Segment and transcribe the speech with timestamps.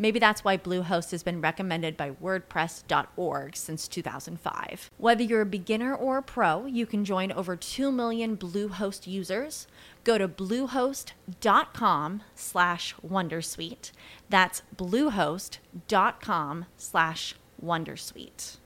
[0.00, 4.90] Maybe that's why Bluehost has been recommended by WordPress.org since 2005.
[4.96, 9.66] Whether you're a beginner or a pro, you can join over 2 million Bluehost users.
[10.04, 13.92] Go to bluehost.com slash wondersuite.
[14.30, 18.56] That's bluehost.com slash wondersuite.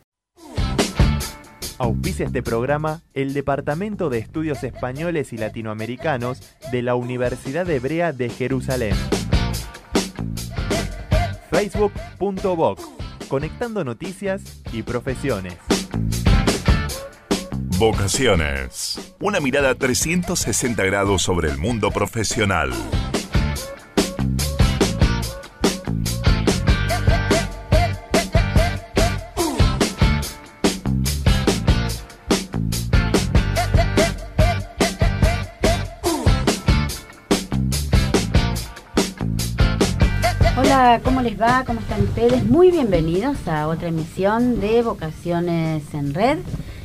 [1.79, 8.31] Auspicia este programa el Departamento de Estudios Españoles y Latinoamericanos de la Universidad Hebrea de
[8.31, 8.95] Jerusalén.
[11.55, 12.81] Facebook.voc,
[13.29, 15.55] conectando noticias y profesiones.
[17.79, 19.15] Vocaciones.
[19.21, 22.73] Una mirada 360 grados sobre el mundo profesional.
[41.45, 41.64] Va?
[41.67, 42.47] ¿Cómo están ustedes?
[42.47, 46.39] Muy bienvenidos a otra emisión de Vocaciones en Red.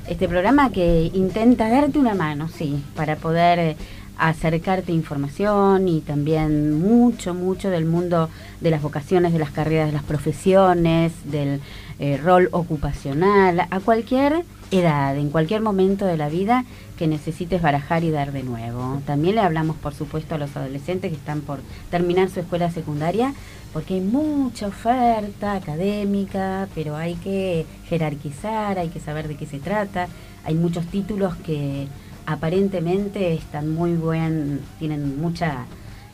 [0.06, 3.78] Este programa que intenta darte una mano, sí, para poder eh,
[4.18, 8.30] acercarte información y también mucho, mucho del mundo
[8.60, 11.62] de las vocaciones, de las carreras, de las profesiones, del
[12.00, 16.66] eh, rol ocupacional, a cualquier edad, en cualquier momento de la vida
[16.98, 19.02] que necesites barajar y dar de nuevo.
[19.06, 21.60] También le hablamos, por supuesto, a los adolescentes que están por
[21.90, 23.34] terminar su escuela secundaria,
[23.74, 29.60] porque hay mucha oferta académica, pero hay que jerarquizar, hay que saber de qué se
[29.60, 30.08] trata.
[30.44, 31.88] Hay muchos títulos que
[32.26, 35.66] aparentemente están muy buen, tienen mucha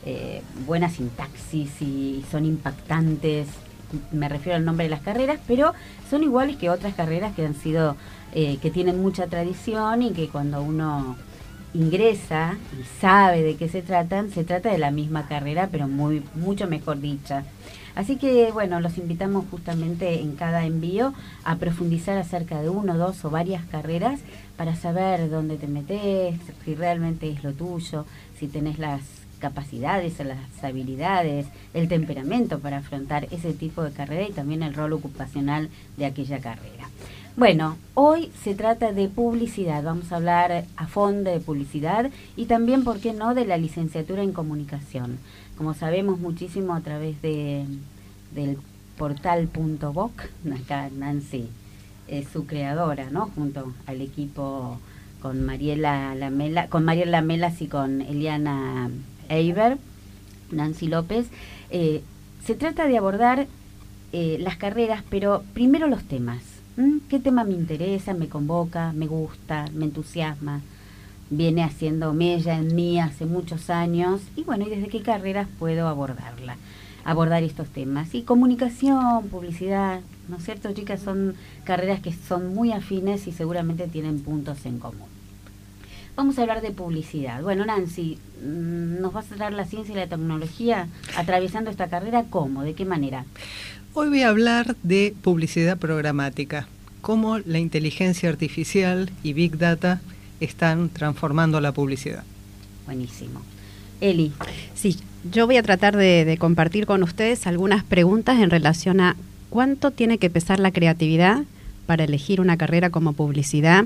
[0.05, 3.47] eh, buena sintaxis y son impactantes.
[4.11, 5.73] Me refiero al nombre de las carreras, pero
[6.09, 7.95] son iguales que otras carreras que han sido,
[8.35, 11.15] eh, que tienen mucha tradición y que cuando uno
[11.73, 16.21] ingresa y sabe de qué se tratan, se trata de la misma carrera, pero muy
[16.35, 17.45] mucho mejor dicha.
[17.95, 21.13] Así que bueno, los invitamos justamente en cada envío
[21.45, 24.19] a profundizar acerca de uno, dos o varias carreras
[24.57, 26.35] para saber dónde te metes,
[26.65, 28.05] si realmente es lo tuyo,
[28.37, 29.01] si tenés las
[29.39, 34.91] capacidades, las habilidades, el temperamento para afrontar ese tipo de carrera y también el rol
[34.91, 36.89] ocupacional de aquella carrera.
[37.37, 42.85] Bueno, hoy se trata de publicidad, vamos a hablar a fondo de publicidad y también,
[42.85, 45.17] ¿por qué no?, de la licenciatura en comunicación.
[45.57, 47.65] Como sabemos muchísimo a través de,
[48.33, 48.57] del
[48.97, 50.13] portal.voc,
[50.63, 51.49] acá Nancy
[52.07, 54.79] es su creadora, ¿no?, junto al equipo
[55.21, 57.21] con Mariela Lamela, con Mariela
[57.59, 58.89] y con Eliana
[59.27, 59.77] Eiber,
[60.51, 61.27] Nancy López.
[61.69, 62.01] Eh,
[62.45, 63.47] se trata de abordar
[64.13, 66.54] eh, las carreras, pero primero los temas.
[67.07, 70.59] ¿Qué tema me interesa, me convoca, me gusta, me entusiasma?
[71.29, 75.87] Viene haciendo mella en mí hace muchos años y bueno, ¿y desde qué carreras puedo
[75.87, 76.57] abordarla?
[77.05, 78.13] Abordar estos temas.
[78.13, 80.99] Y comunicación, publicidad, ¿no es cierto, chicas?
[80.99, 85.07] Son carreras que son muy afines y seguramente tienen puntos en común.
[86.17, 87.41] Vamos a hablar de publicidad.
[87.41, 92.25] Bueno, Nancy, mm, ¿nos vas a dar la ciencia y la tecnología atravesando esta carrera?
[92.29, 92.63] ¿Cómo?
[92.63, 93.25] ¿De qué manera?
[93.97, 96.67] Hoy voy a hablar de publicidad programática,
[96.99, 100.01] cómo la inteligencia artificial y Big Data
[100.41, 102.25] están transformando la publicidad.
[102.85, 103.39] Buenísimo.
[104.01, 104.33] Eli.
[104.73, 104.97] Sí,
[105.31, 109.15] yo voy a tratar de, compartir con ustedes algunas preguntas en relación a
[109.49, 111.43] cuánto tiene que pesar la creatividad
[111.85, 113.85] para elegir una carrera como publicidad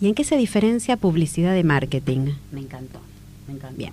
[0.00, 2.30] y en qué se diferencia publicidad de marketing.
[2.52, 3.00] Me encantó,
[3.46, 3.76] me encantó.
[3.76, 3.92] Bien.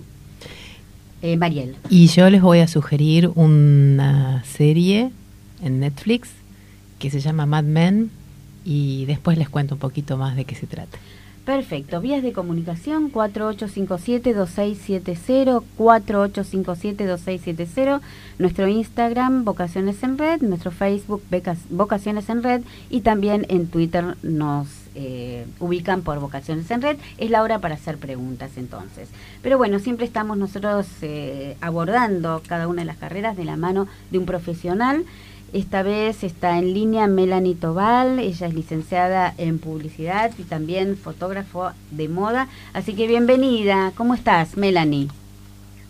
[1.20, 1.76] Eh, Mariel.
[1.90, 5.10] Y yo les voy a sugerir una serie
[5.62, 6.30] en Netflix
[6.98, 8.10] que se llama Mad Men
[8.64, 10.98] y después les cuento un poquito más de qué se trata.
[11.44, 18.00] Perfecto, vías de comunicación 4857-2670, 4857-2670,
[18.38, 21.22] nuestro Instagram Vocaciones en Red, nuestro Facebook
[21.70, 22.60] Vocaciones en Red
[22.90, 27.74] y también en Twitter nos eh, ubican por Vocaciones en Red, es la hora para
[27.74, 29.08] hacer preguntas entonces.
[29.42, 33.88] Pero bueno, siempre estamos nosotros eh, abordando cada una de las carreras de la mano
[34.10, 35.06] de un profesional.
[35.52, 41.72] Esta vez está en línea Melanie Tobal, ella es licenciada en publicidad y también fotógrafo
[41.90, 42.46] de moda.
[42.72, 45.08] Así que bienvenida, ¿cómo estás Melanie?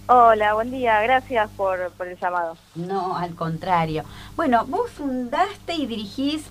[0.07, 2.57] Hola, buen día, gracias por, el llamado.
[2.75, 4.05] No, al contrario.
[4.35, 6.49] Bueno, vos fundaste y dirigís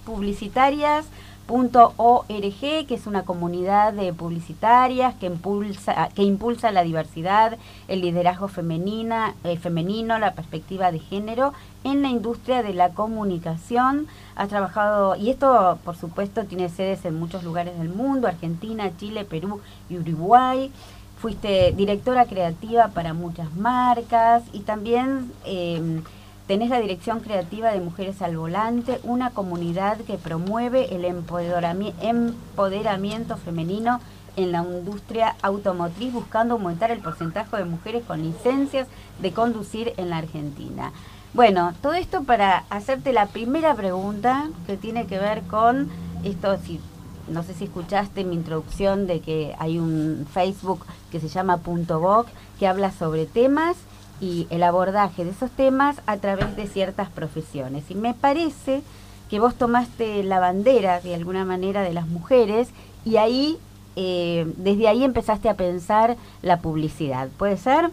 [1.49, 7.57] publicitarias.org, que es una comunidad de publicitarias que impulsa, que impulsa la diversidad,
[7.87, 11.53] el liderazgo femenina, eh, femenino, la perspectiva de género
[11.83, 14.05] en la industria de la comunicación.
[14.35, 19.25] Has trabajado, y esto por supuesto tiene sedes en muchos lugares del mundo, Argentina, Chile,
[19.25, 19.59] Perú
[19.89, 20.71] y Uruguay.
[21.19, 26.03] Fuiste directora creativa para muchas marcas y también em,
[26.49, 34.01] tenés la dirección creativa de Mujeres al Volante, una comunidad que promueve el empoderamiento femenino
[34.35, 38.87] en la industria automotriz buscando aumentar el porcentaje de mujeres con licencias
[39.21, 40.91] de conducir en la Argentina.
[41.35, 45.87] Bueno, todo esto para hacerte la primera pregunta que tiene que ver con
[46.23, 46.79] esto, si
[47.27, 51.99] no sé si escuchaste mi introducción de que hay un Facebook que se llama Punto
[51.99, 53.77] Voc, que habla sobre temas
[54.21, 57.89] y el abordaje de esos temas a través de ciertas profesiones.
[57.89, 58.81] Y me parece
[59.29, 62.71] que vos tomaste la bandera de alguna manera de las mujeres
[63.05, 63.57] y ahí,
[63.95, 67.29] eh, desde ahí empezaste a pensar la publicidad.
[67.37, 67.89] ¿Puede ser?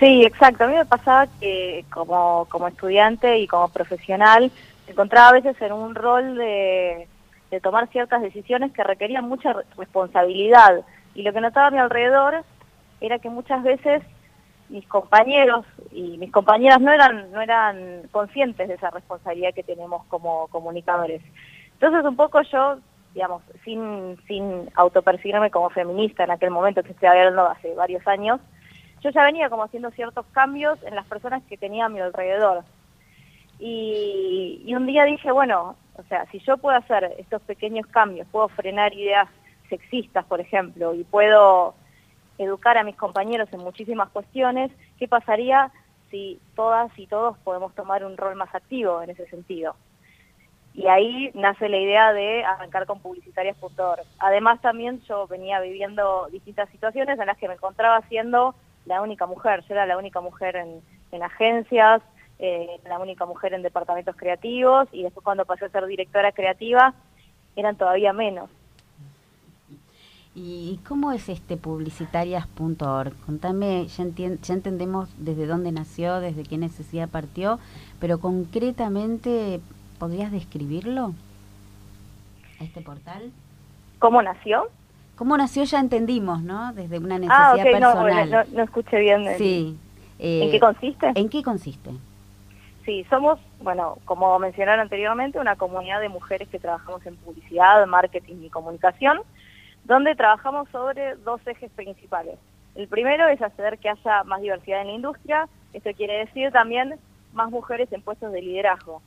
[0.00, 0.64] Sí, exacto.
[0.64, 4.50] A mí me pasaba que como, como estudiante y como profesional
[4.86, 7.08] me encontraba a veces en un rol de
[7.54, 10.84] de tomar ciertas decisiones que requerían mucha responsabilidad.
[11.14, 12.42] Y lo que notaba a mi alrededor
[13.00, 14.02] era que muchas veces
[14.68, 20.04] mis compañeros y mis compañeras no eran, no eran conscientes de esa responsabilidad que tenemos
[20.06, 21.22] como comunicadores.
[21.74, 22.78] Entonces un poco yo,
[23.12, 28.40] digamos, sin, sin autopercibirme como feminista en aquel momento que estoy hablando hace varios años,
[29.02, 32.64] yo ya venía como haciendo ciertos cambios en las personas que tenía a mi alrededor.
[33.58, 38.26] Y, y un día dije, bueno, o sea, si yo puedo hacer estos pequeños cambios,
[38.32, 39.28] puedo frenar ideas
[39.68, 41.74] sexistas, por ejemplo, y puedo
[42.38, 45.70] educar a mis compañeros en muchísimas cuestiones, ¿qué pasaría
[46.10, 49.76] si todas y todos podemos tomar un rol más activo en ese sentido?
[50.74, 54.02] Y ahí nace la idea de arrancar con publicitarias.org.
[54.18, 59.26] Además también yo venía viviendo distintas situaciones en las que me encontraba siendo la única
[59.26, 59.62] mujer.
[59.68, 60.82] Yo era la única mujer en,
[61.12, 62.02] en agencias,
[62.40, 66.92] eh, la única mujer en departamentos creativos y después cuando pasé a ser directora creativa
[67.54, 68.50] eran todavía menos.
[70.36, 73.14] ¿Y cómo es este publicitarias.org?
[73.24, 74.04] Contame, ya,
[74.42, 77.60] ya entendemos desde dónde nació, desde qué necesidad partió,
[78.00, 79.60] pero concretamente,
[79.98, 81.14] ¿podrías describirlo?
[82.60, 83.30] ¿A este portal?
[84.00, 84.68] ¿Cómo nació?
[85.16, 85.62] ¿Cómo nació?
[85.64, 86.72] Ya entendimos, ¿no?
[86.72, 88.30] Desde una ah, necesidad ah, personal.
[88.30, 89.38] No, no, escuché bien.
[89.38, 89.78] Sí.
[90.18, 91.12] ¿En qué consiste?
[91.14, 91.90] ¿En qué consiste?
[92.84, 98.42] Sí, somos, bueno, como mencionaron anteriormente, una comunidad de mujeres que trabajamos en publicidad, marketing
[98.42, 99.20] y comunicación,
[99.84, 102.38] donde trabajamos sobre dos ejes principales.
[102.74, 106.94] El primero es hacer que haya más diversidad en la industria, esto quiere decir también
[107.32, 109.02] más mujeres en puestos de liderazgo.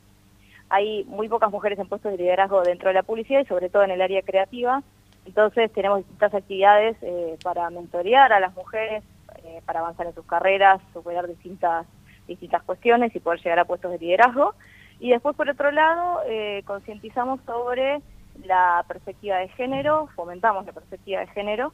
[0.70, 3.82] Hay muy pocas mujeres en puestos de liderazgo dentro de la publicidad y sobre todo
[3.84, 4.82] en el área creativa,
[5.26, 9.04] entonces tenemos distintas actividades eh, para mentorear a las mujeres,
[9.44, 11.86] eh, para avanzar en sus carreras, superar distintas
[12.28, 14.54] distintas cuestiones y poder llegar a puestos de liderazgo.
[15.00, 18.00] Y después, por otro lado, eh, concientizamos sobre
[18.44, 21.72] la perspectiva de género, fomentamos la perspectiva de género.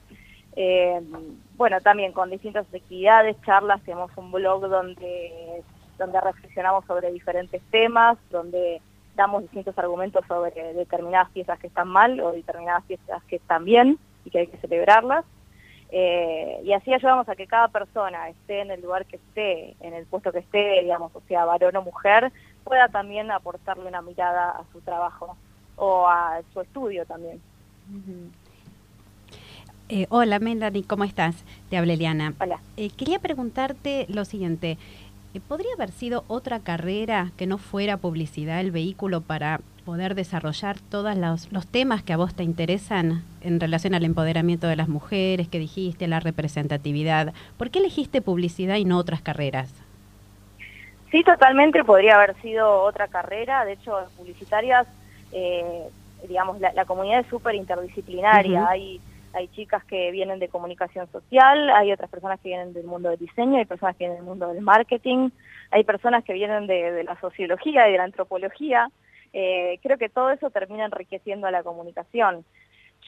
[0.56, 1.00] Eh,
[1.56, 5.62] bueno, también con distintas actividades, charlas, tenemos un blog donde,
[5.98, 8.80] donde reflexionamos sobre diferentes temas, donde
[9.16, 13.98] damos distintos argumentos sobre determinadas piezas que están mal o determinadas piezas que están bien
[14.24, 15.24] y que hay que celebrarlas.
[15.90, 19.94] Eh, y así ayudamos a que cada persona esté en el lugar que esté, en
[19.94, 22.32] el puesto que esté, digamos, o sea, varón o mujer,
[22.64, 25.36] pueda también aportarle una mirada a su trabajo
[25.76, 27.40] o a su estudio también.
[29.88, 31.44] Eh, hola Melanie, ¿cómo estás?
[31.68, 32.34] Te habla Eliana.
[32.40, 32.60] Hola.
[32.76, 34.78] Eh, quería preguntarte lo siguiente.
[35.48, 41.16] ¿Podría haber sido otra carrera que no fuera publicidad el vehículo para poder desarrollar todos
[41.16, 45.58] los, temas que a vos te interesan en relación al empoderamiento de las mujeres, que
[45.58, 47.34] dijiste, la representatividad.
[47.58, 49.72] ¿Por qué elegiste publicidad y no otras carreras?
[51.10, 53.64] Sí, totalmente podría haber sido otra carrera.
[53.64, 54.86] De hecho, en publicitarias,
[55.34, 55.88] eh,
[56.26, 58.66] digamos, la, comunidad es súper interdisciplinaria.
[58.68, 59.00] Hay
[59.34, 63.18] hay chicas que vienen de comunicación social, hay otras personas que vienen del mundo del
[63.18, 65.30] diseño, hay personas que vienen del mundo del marketing,
[65.72, 68.88] hay personas que vienen de, de la sociología y de la antropología.
[69.32, 72.44] eh, creo que todo eso termina enriqueciendo a la comunicación.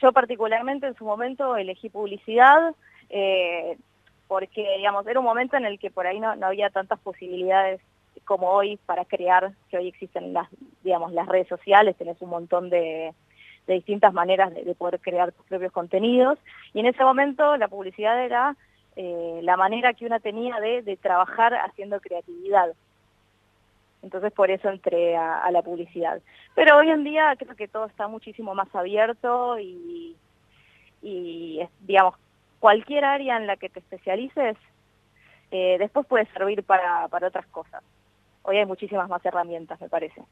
[0.03, 2.75] Yo particularmente en su momento elegí publicidad
[3.09, 3.79] eh,
[4.27, 7.81] porque, digamos, era un momento en el que por ahí no, había tantas posibilidades
[8.25, 10.49] como hoy para crear, que hoy existen las,
[10.83, 13.13] digamos, las redes sociales, tenés un montón de,
[13.67, 16.39] distintas maneras de, poder crear tus propios contenidos,
[16.73, 18.57] y en ese momento la publicidad era
[18.95, 22.75] eh, la manera que una tenía de trabajar haciendo creatividad.
[24.07, 26.23] Entonces por eso entré a, la publicidad.
[26.55, 30.17] Pero hoy en día creo que todo está muchísimo más abierto y,
[31.81, 32.15] digamos,
[32.61, 34.57] cualquier área en la que te especialices,
[35.51, 37.83] eh, después puede servir para, para otras cosas.
[38.47, 40.23] Hoy hay muchísimas más herramientas, me parece.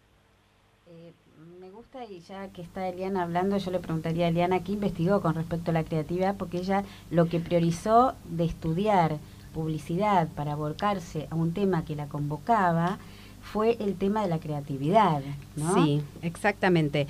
[0.87, 1.13] Eh,
[1.61, 5.21] me gusta y ya que está Eliana hablando, yo le preguntaría a Eliana qué investigó
[5.21, 9.19] con respecto a la creatividad, porque ella lo que priorizó de estudiar
[9.53, 12.99] publicidad para volcarse a un tema que la convocaba,
[13.43, 15.21] fue el tema de la creatividad,
[15.57, 15.75] ¿no?
[15.75, 17.07] Sí, exactamente.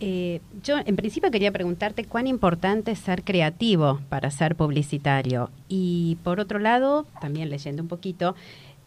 [0.00, 5.50] Eh, yo en principio quería preguntarte cuán importante es ser creativo para ser publicitario.
[5.68, 8.34] Y por otro lado, también leyendo un poquito,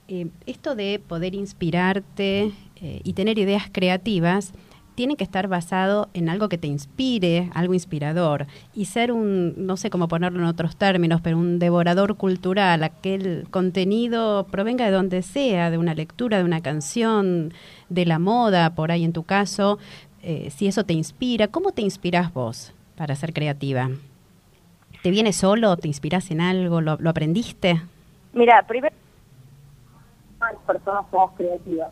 [0.07, 4.53] eh, esto de poder inspirarte eh, y tener ideas creativas
[4.97, 9.77] tiene que estar basado en algo que te inspire, algo inspirador, y ser un, no
[9.77, 15.21] sé cómo ponerlo en otros términos, pero un devorador cultural, aquel contenido provenga de donde
[15.21, 17.53] sea, de una lectura, de una canción,
[17.89, 19.77] de la moda, por ahí en tu caso,
[20.23, 23.91] eh, si eso te inspira, ¿cómo te inspiras vos para ser creativa?
[25.03, 25.77] ¿Te viene solo?
[25.77, 26.81] ¿Te inspiras en algo?
[26.81, 27.83] ¿Lo, lo aprendiste?
[28.33, 28.95] Mira, primero,
[30.39, 31.91] las personas somos creativas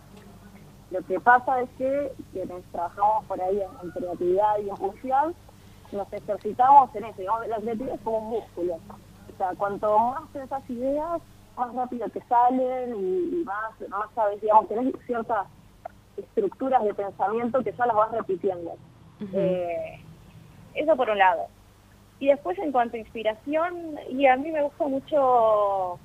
[0.92, 5.36] lo que pasa es que quienes trabajamos por ahí en, creatividad y en función,
[5.92, 7.22] nos ejercitamos en eso.
[7.48, 8.76] la creatividad es como un músculo.
[8.76, 11.22] O sea, cuanto más esas ideas,
[11.58, 15.48] más rápido te salen y, más, más sabes, digamos, tenés ciertas
[16.18, 18.76] estructuras de pensamiento que ya las vas repitiendo.
[19.34, 20.00] Eh,
[20.76, 21.48] eso por un lado.
[22.20, 26.00] Y después en cuanto a inspiración, y a mí me gusta mucho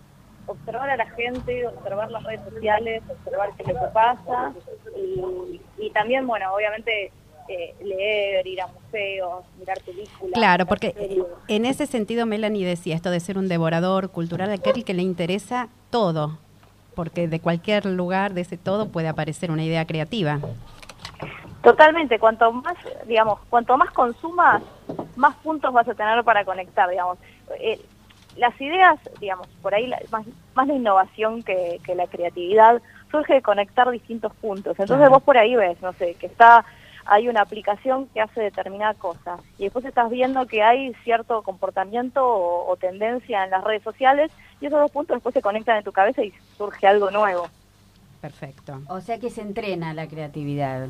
[0.50, 4.52] observar a la gente, observar las redes sociales, observar qué es lo que pasa
[5.78, 7.12] y, también, bueno, obviamente
[7.49, 10.33] eh, leer, ir a museos, mirar películas.
[10.35, 10.95] Claro, porque
[11.49, 15.69] en ese sentido Melanie decía esto de ser un devorador cultural, aquel que le interesa
[15.90, 16.38] todo,
[16.95, 20.38] porque de cualquier lugar de ese todo puede aparecer una idea creativa.
[21.62, 22.76] Totalmente, cuanto más,
[23.07, 24.62] digamos, cuanto más consumas,
[25.16, 27.19] más puntos vas a tener para conectar, digamos.
[27.59, 27.80] Eh,
[28.37, 33.90] las ideas, digamos, por ahí más, más la innovación que, la creatividad surge de conectar
[33.90, 34.78] distintos puntos.
[34.78, 36.64] Entonces vos por ahí ves, no sé, que está
[37.06, 42.22] hay una aplicación que hace determinada cosa y después estás viendo que hay cierto comportamiento
[42.25, 45.92] o, tendencia en las redes sociales y esos dos puntos después se conectan en tu
[45.92, 47.49] cabeza y surge algo nuevo.
[48.20, 48.80] Perfecto.
[48.88, 50.88] O sea que se entrena la creatividad.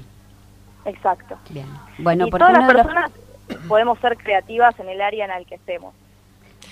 [0.85, 1.39] Exacto.
[1.49, 1.67] Bien.
[1.99, 3.11] Bueno, y todas las personas
[3.69, 5.95] podemos ser creativas en el área en el que estemos.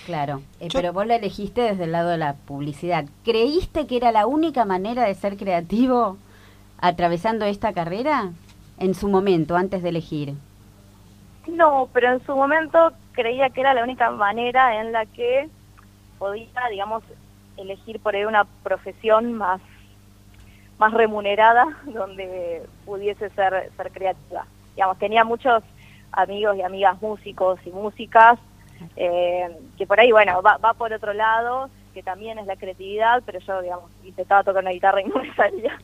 [0.05, 3.05] Claro, eh, pero vos la elegiste desde el lado de la publicidad.
[3.23, 6.17] ¿Creíste que era la única manera de ser creativo
[6.79, 8.31] atravesando esta carrera
[8.77, 10.33] en su momento, antes de elegir?
[11.47, 15.49] No, pero en su momento creía que era la única manera en la que
[16.17, 17.03] podía, digamos,
[17.57, 19.61] elegir por ahí una profesión más
[20.77, 24.45] más remunerada donde pudiese ser ser creativa.
[24.75, 25.63] Digamos, tenía muchos
[26.11, 28.39] amigos y amigas músicos y músicas
[28.95, 33.39] eh, que por ahí, bueno, va, por otro lado, que también es la creatividad, pero
[33.39, 35.77] yo, digamos, intentaba tocar una guitarra y no me salía.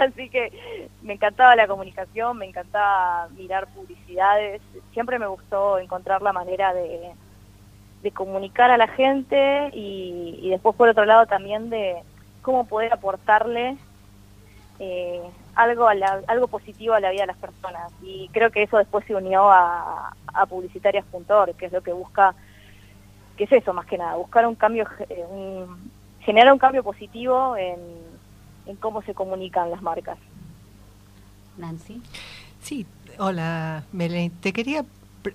[0.00, 4.62] Así que me encantaba la comunicación, me encantaba mirar publicidades,
[4.92, 7.12] siempre me gustó encontrar la manera de,
[8.02, 11.96] de comunicar a la gente y, después por otro lado también de
[12.42, 13.76] cómo poder aportarle
[14.78, 15.22] eh,
[15.56, 17.90] algo, algo positivo a la vida de las personas.
[18.02, 22.34] Y creo que eso después se unió a, a publicitarias.org, que es lo que busca,
[23.36, 25.66] que es eso más que nada, buscar un cambio, eh,
[26.20, 27.78] generar un cambio positivo en,
[28.66, 30.18] en cómo se comunican las marcas.
[31.56, 32.02] Nancy.
[32.60, 32.86] Sí,
[33.18, 34.30] hola, Melanie.
[34.40, 34.84] Te quería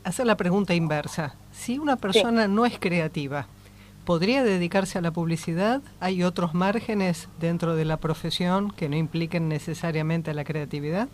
[0.04, 1.36] hacer la pregunta inversa.
[1.52, 3.48] Si una persona no es creativa,
[4.06, 5.82] ¿Podría dedicarse a la publicidad?
[6.00, 11.08] ¿Hay otros márgenes dentro de la profesión que no impliquen necesariamente la creatividad?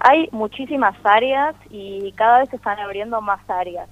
[0.00, 3.88] Hay muchísimas áreas y cada vez se están abriendo más áreas.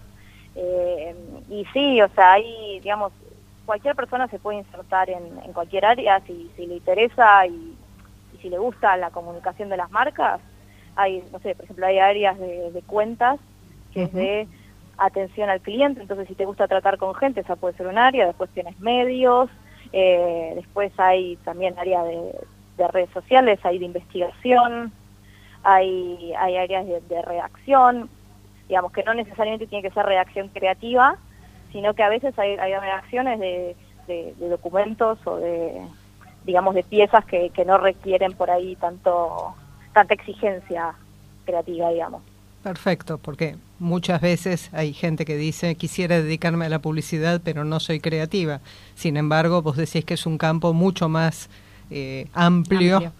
[0.55, 1.15] Eh,
[1.51, 3.13] y sí, o sea, hay, digamos,
[3.67, 7.77] cualquier persona se puede insertar en, cualquier área si, si le interesa y,
[8.41, 10.41] si le gusta la comunicación de las marcas.
[10.97, 13.39] Hay, no sé, por ejemplo, hay áreas de, cuentas
[13.93, 14.49] que es de
[14.97, 18.27] atención al cliente, entonces si te gusta tratar con gente, esa puede ser un área,
[18.27, 19.49] después tienes medios,
[19.93, 22.35] eh, después hay también área de,
[22.93, 24.93] redes sociales, hay de investigación,
[25.63, 28.09] hay, hay áreas de, redacción,
[28.69, 31.17] digamos que no necesariamente tiene que ser redacción creativa,
[31.73, 33.77] sino que a veces hay, hay redacciones de,
[34.39, 35.83] documentos o de,
[36.45, 39.55] digamos, de piezas que, que no requieren por ahí tanto
[39.93, 40.95] tanta exigencia
[41.45, 42.23] creativa, digamos.
[42.63, 47.81] Perfecto, porque muchas veces hay gente que dice quisiera dedicarme a la publicidad pero no
[47.81, 48.61] soy creativa.
[48.95, 51.49] Sin embargo, vos decís que es un campo mucho más
[51.91, 53.13] eh, amplio.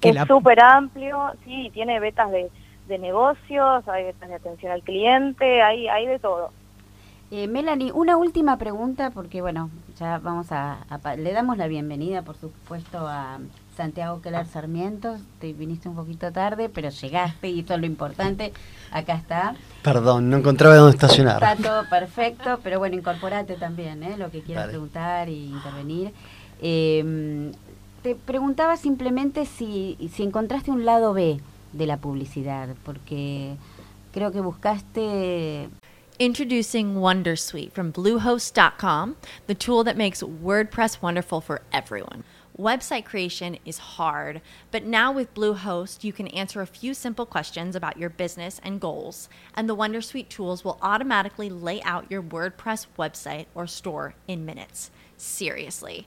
[0.00, 2.50] Es súper amplio, sí, tiene vetas de,
[2.88, 6.50] de negocios, hay vetas de atención al cliente, hay, hay de todo.
[7.32, 9.68] Eh, Melanie, una última pregunta porque bueno,
[9.98, 10.78] ya vamos a,
[11.18, 13.38] le damos la bienvenida por supuesto a
[13.76, 18.52] Santiago Keller Sarmiento, te viniste un poquito tarde, pero llegaste y eso es lo importante,
[18.92, 19.56] acá está.
[19.82, 21.42] Perdón, no encontraba dónde estacionar.
[21.42, 24.16] Está todo perfecto, pero bueno, incorporate también, ¿eh?
[24.16, 26.12] lo que quieras preguntar y intervenir.
[26.62, 27.52] Em,
[28.06, 31.40] te preguntaba simplemente si, si encontraste un lado B
[31.72, 33.56] de la publicidad, porque
[34.12, 35.68] creo que buscaste
[36.20, 39.16] Introducing Wondersuite from Bluehost.com,
[39.48, 42.22] the tool that makes WordPress wonderful for everyone.
[42.56, 47.74] Website creation is hard, but now with Bluehost, you can answer a few simple questions
[47.74, 52.86] about your business and goals, and the Wondersuite tools will automatically lay out your WordPress
[52.96, 54.92] website or store in minutes.
[55.16, 56.06] Seriously.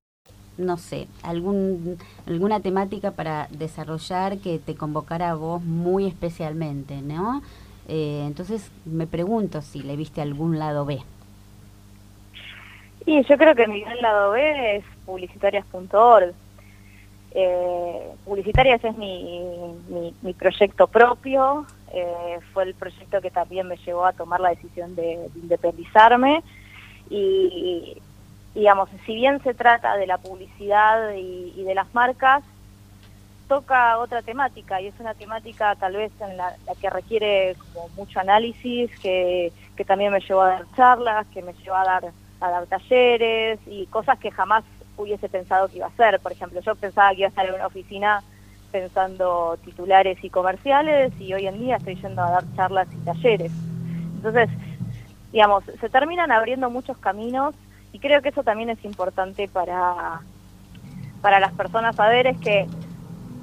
[0.57, 7.41] No sé, algún, alguna temática para desarrollar que te convocara a vos muy especialmente, ¿no?
[7.87, 10.99] Eh, entonces me pregunto si le viste algún lado B.
[13.05, 16.33] Y yo creo que mi gran lado B es publicitarias.org.
[17.33, 19.73] Eh, publicitarias es mi,
[20.21, 24.95] mi, proyecto propio, eh, fue el proyecto que también me llevó a tomar la decisión
[24.95, 26.43] de, de independizarme
[27.09, 27.97] y,
[28.53, 32.43] digamos, si bien se trata de la publicidad y, de las marcas,
[33.47, 38.19] toca otra temática y es una temática tal vez en la, que requiere como mucho
[38.19, 42.49] análisis, que, que, también me llevó a dar charlas, que me llevó a dar, a
[42.49, 44.63] dar talleres y cosas que jamás
[44.97, 46.19] hubiese pensado que iba a hacer.
[46.19, 48.23] Por ejemplo, yo pensaba que iba a estar en una oficina
[48.71, 53.51] pensando titulares y comerciales y hoy en día estoy yendo a dar charlas y talleres.
[54.15, 54.49] Entonces,
[55.31, 57.53] digamos, se terminan abriendo muchos caminos
[57.91, 60.21] y creo que eso también es importante para,
[61.21, 62.67] para las personas saber es que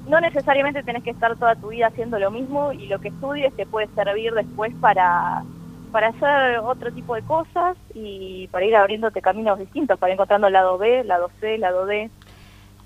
[0.07, 3.55] no necesariamente tenés que estar toda tu vida haciendo lo mismo y lo que estudies
[3.55, 5.43] te puede servir después para,
[5.91, 10.47] para hacer otro tipo de cosas y para ir abriéndote caminos distintos, para ir encontrando
[10.47, 12.09] el lado B, lado C, lado D.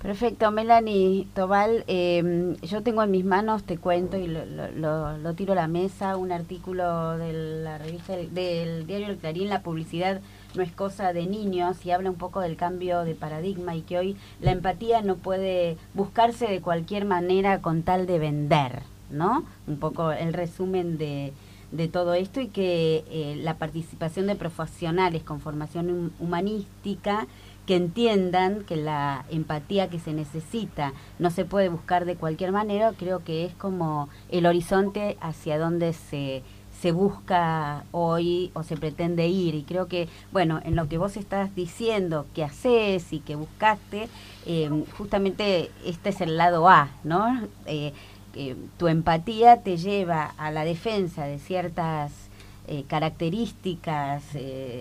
[0.02, 5.56] Perfecto, Melanie Tobal, em, yo tengo en mis manos, te cuento y lo, tiro a
[5.56, 10.20] la mesa, un artículo de la revista del diario El Clarín, La publicidad
[10.54, 13.98] no es cosa de niños y habla un poco del cambio de paradigma y que
[13.98, 19.44] hoy la empatía no puede buscarse de cualquier manera con tal de vender, ¿no?
[19.66, 21.32] Un poco el resumen de,
[21.72, 27.26] de todo esto y que eh, la participación de profesionales con formación humanística
[27.66, 32.92] que entiendan que la empatía que se necesita no se puede buscar de cualquier manera,
[32.96, 36.42] creo que es como el horizonte hacia donde se,
[36.84, 39.54] se busca hoy o se pretende ir.
[39.54, 44.10] Y creo que, bueno, en lo que vos estás diciendo que haces y que buscaste,
[44.44, 44.68] eh,
[44.98, 47.40] justamente este es el lado A, ¿no?
[47.64, 47.94] Eh,
[48.76, 52.12] tu empatía te lleva a la defensa de ciertas
[52.68, 54.22] eh, características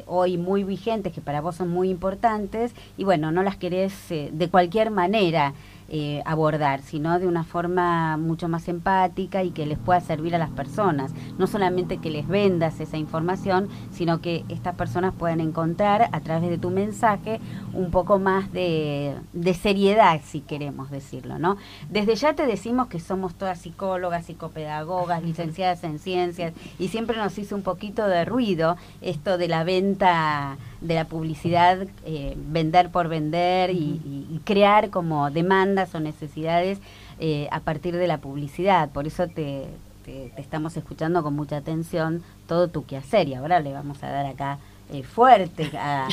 [0.05, 4.49] hoy muy vigentes que para vos son muy importantes y bueno, no las querés de
[4.49, 5.53] cualquier manera
[5.95, 10.39] eh, abordar, sino de una forma mucho más empática y que les pueda servir a
[10.39, 11.13] las personas.
[11.37, 16.49] No solamente que les vendas esa información, sino que estas personas puedan encontrar a través
[16.49, 17.39] de tu mensaje
[17.73, 21.57] un poco más de, de seriedad, si queremos decirlo, ¿no?
[21.91, 27.37] Desde ya te decimos que somos todas psicólogas, psicopedagogas, licenciadas en ciencias, y siempre nos
[27.37, 33.07] hizo un poquito de ruido esto de la venta de la publicidad, eh, vender por
[33.07, 36.79] vender y, y- y crear como demandas o necesidades
[37.19, 38.89] eh, a partir de la publicidad.
[38.89, 39.67] Por eso te,
[40.05, 44.09] te- te estamos escuchando con mucha atención todo tu quehacer y ahora le vamos a
[44.09, 44.57] dar acá
[44.91, 46.07] eh, fuerte a,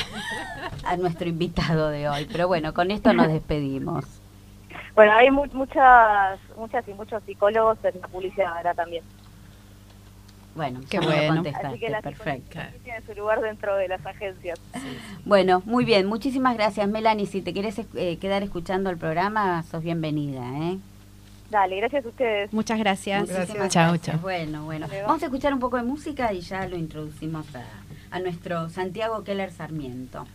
[0.85, 2.27] a nuestro invitado de hoy.
[2.31, 4.05] Pero bueno, con esto nos despedimos.
[4.95, 9.03] Bueno, hay mu- muchas, muchas y muchos psicólogos en la publicidad ahora también.
[10.55, 11.35] Bueno, Qué ya me lo bueno.
[11.37, 12.59] contestaste, Así que la perfecto.
[12.83, 14.59] tiene su lugar dentro de las agencias.
[15.25, 17.27] Bueno, muy bien, muchísimas gracias Melanie.
[17.27, 20.43] Si te quieres eh, quedar escuchando el programa, sos bienvenida.
[20.59, 20.79] ¿eh?
[21.51, 22.53] Dale, gracias a ustedes.
[22.53, 23.29] Muchas gracias.
[23.31, 24.03] Muchísimas Chao, gracias.
[24.17, 24.19] chao.
[24.23, 24.87] Bueno, bueno.
[25.07, 27.65] Vamos a escuchar un poco de música y ya lo introducimos a,
[28.11, 30.27] a nuestro Santiago Keller Sarmiento.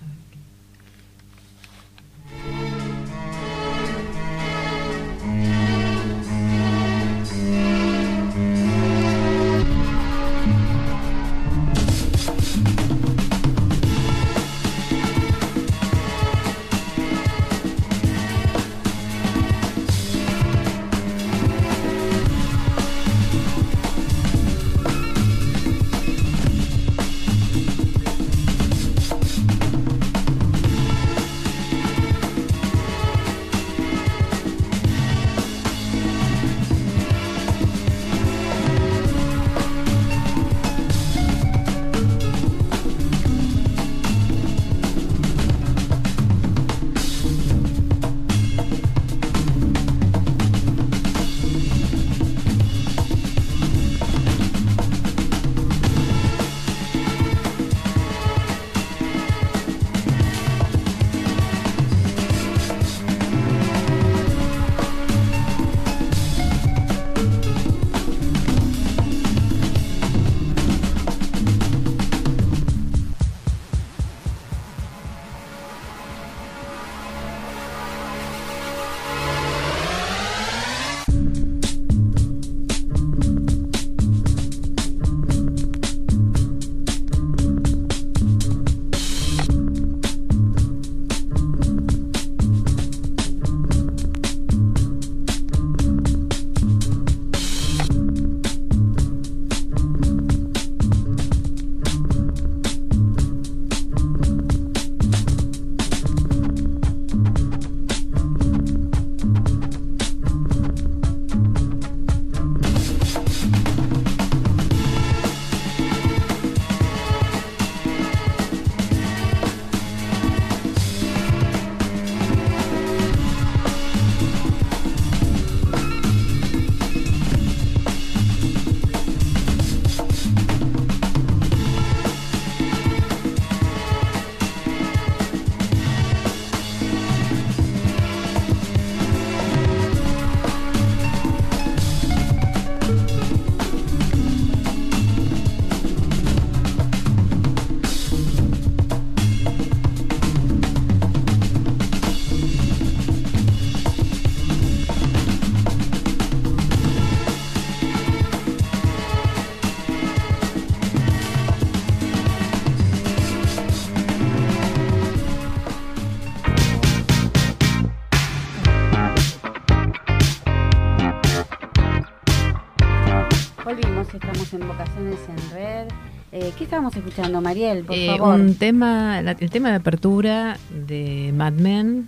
[174.59, 175.87] Vocaciones en Red.
[176.31, 177.85] Eh, ¿Qué estábamos escuchando, Mariel?
[177.85, 178.39] Por Eh, favor.
[178.39, 182.07] un tema, el tema de apertura de Mad Men,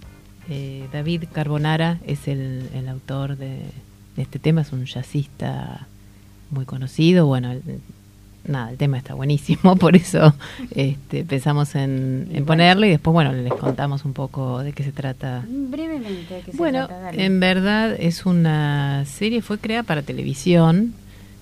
[0.49, 3.59] eh, David Carbonara es el, el autor de,
[4.15, 5.87] de este tema, es un jazzista
[6.51, 7.61] muy conocido, bueno, el-
[8.45, 10.33] nada, el tema está buenísimo, por eso
[10.71, 14.91] este, pensamos en, en ponerlo y después, bueno, les contamos un poco de qué se
[14.93, 15.43] trata.
[15.47, 17.11] Brevemente, ¿de qué se Bueno, trata?
[17.11, 20.93] En verdad es una serie, fue creada para televisión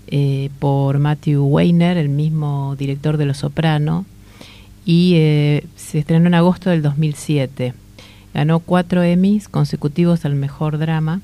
[0.08, 4.06] eh, por Matthew Weiner, el mismo director de Los Soprano,
[4.86, 7.74] y eh, se estrenó en agosto del 2007.
[8.34, 11.22] Ganó cuatro Emmys consecutivos al mejor drama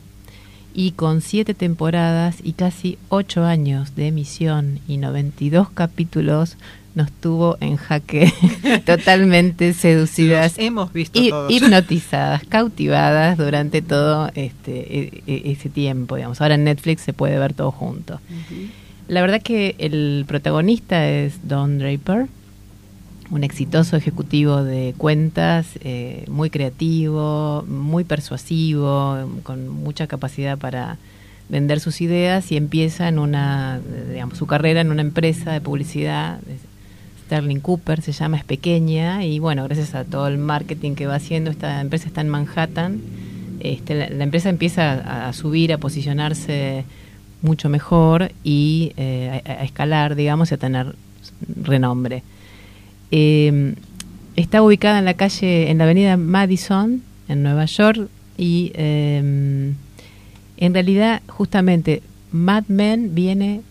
[0.73, 6.57] y con siete temporadas y casi ocho años de emisión y 92 capítulos
[6.95, 8.31] nos tuvo en jaque,
[8.85, 11.51] totalmente seducidas, Los hemos visto todos.
[11.51, 16.41] hipnotizadas, cautivadas durante todo este e- e- ese tiempo, digamos.
[16.41, 18.19] Ahora en Netflix se puede ver todo junto.
[19.07, 22.27] La verdad que el protagonista es Don Draper,
[23.29, 30.97] un exitoso ejecutivo de cuentas, eh, muy creativo, muy persuasivo, con mucha capacidad para
[31.47, 36.39] vender sus ideas y empieza en una, digamos, su carrera en una empresa de publicidad.
[37.31, 41.15] Sterling Cooper se llama, es pequeña y bueno, gracias a todo el marketing que va
[41.15, 42.99] haciendo, esta empresa está en Manhattan.
[43.61, 46.83] Este, la, empresa empieza a, subir, a posicionarse
[47.41, 50.93] mucho mejor y eh, a, escalar, digamos, y a tener
[51.63, 52.23] renombre.
[53.11, 53.75] Eh,
[54.35, 59.73] está ubicada en la calle, en la avenida Madison, en Nueva York, y eh,
[60.57, 63.61] en realidad, justamente, Mad Men viene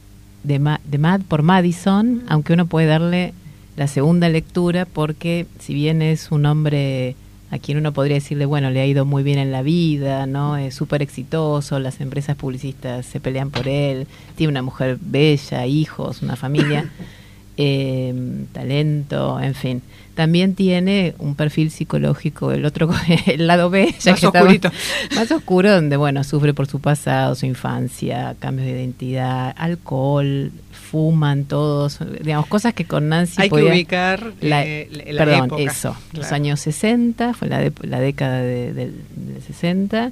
[0.45, 3.35] de, Ma- de Mad por Madison, aunque uno puede darle
[3.81, 7.17] la segunda lectura porque si bien es un hombre
[7.51, 10.59] a quien uno podría decirle, bueno, le ha ido muy bien en la vida, ¿no?
[10.59, 16.21] Es súper exitoso, las empresas publicistas se pelean por él, tiene una mujer bella, hijos,
[16.21, 16.91] una familia,
[17.57, 19.83] eh, talento, en fin.
[20.15, 22.91] También tiene un perfil psicológico, el otro,
[23.27, 24.71] el lado B, ya Más que oscurito.
[25.17, 31.45] más oscuro, donde, bueno, sufre por su pasado, su infancia, cambios de identidad, alcohol, fuman
[31.45, 35.97] todos, digamos, cosas que con Nancy Hay que ubicar, la, eh, la- perdón, época, eso,
[36.13, 40.11] los años 60, fue la, de- la década de- del, del 60,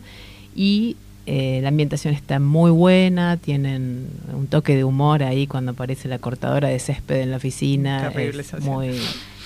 [0.55, 0.97] y
[1.31, 6.19] eh, la ambientación está muy buena, tienen un toque de humor ahí cuando aparece la
[6.19, 8.99] cortadora de césped en la oficina, Terrible es muy,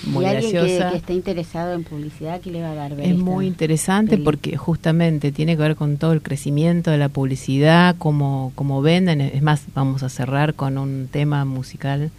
[0.05, 0.91] muy y alguien que, graciosa.
[0.91, 2.95] que esté interesado en publicidad, ¿qué le va a dar?
[2.95, 6.99] ver Es esta muy interesante porque justamente tiene que ver con todo el crecimiento de
[6.99, 9.19] la publicidad, cómo, cómo venden.
[9.19, 12.11] Es más, vamos a cerrar con un tema musical.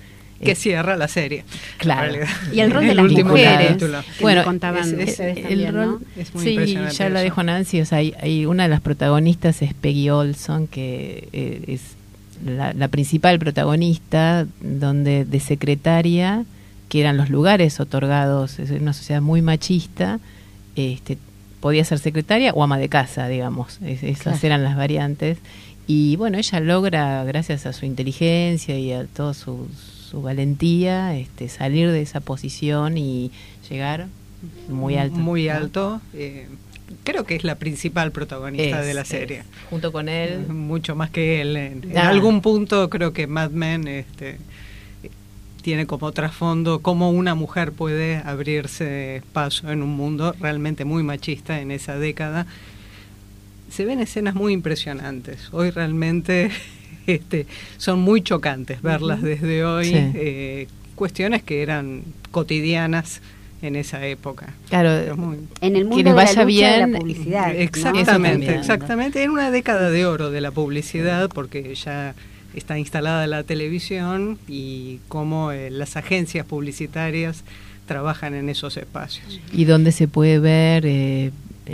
[0.44, 1.44] Que Eh, cierra la serie.
[1.78, 2.14] Claro.
[2.52, 3.76] Y el rol de El las último mujeres,
[4.20, 6.00] Bueno, me contaban es- el también, rol, ¿no?
[6.22, 8.80] Es muy sí, impresionante ya lo dijo Nancy, o sea, hay, hay una de las
[8.80, 11.80] protagonistas es Peggy Olson, que eh, es
[12.46, 16.44] la, la principal protagonista, donde de secretaria,
[16.88, 20.20] que eran los lugares otorgados, es una sociedad muy machista,
[20.76, 21.18] este,
[21.60, 24.38] podía ser secretaria o ama de casa, digamos, Es- esas Claro.
[24.42, 25.38] eran las variantes.
[25.86, 29.68] Y bueno, ella logra, gracias a su inteligencia y a toda su,
[30.14, 33.32] su valentía, este, salir de esa posición y
[33.68, 34.06] llegar
[34.68, 35.16] muy alto.
[35.16, 36.00] Muy alto.
[36.12, 36.46] eh,
[37.02, 39.08] creo que es la principal protagonista Es, de la es.
[39.08, 39.42] serie.
[39.70, 40.46] Junto con él.
[40.48, 41.56] Mucho más que él.
[41.56, 42.10] En, en Ah.
[42.10, 44.38] algún punto creo que Mad Men este,
[45.62, 51.60] tiene como trasfondo cómo una mujer puede abrirse paso en un mundo realmente muy machista
[51.60, 52.46] en esa década.
[53.70, 55.48] Se ven escenas muy impresionantes.
[55.52, 56.50] Hoy realmente
[57.12, 57.46] este,
[57.78, 59.86] son muy chocantes verlas desde hoy.
[59.86, 59.94] Sí.
[59.96, 63.20] eh, cuestiones que eran cotidianas
[63.62, 64.52] en esa época.
[64.68, 67.54] Claro, muy- En el mundo de la de publicidad.
[67.56, 69.22] Exactamente, exactamente.
[69.22, 72.14] En una década de oro de la publicidad, porque ya
[72.54, 77.42] está instalada la televisión y cómo eh, las agencias publicitarias
[77.86, 79.40] trabajan en esos espacios.
[79.52, 81.32] y donde se puede ver eh,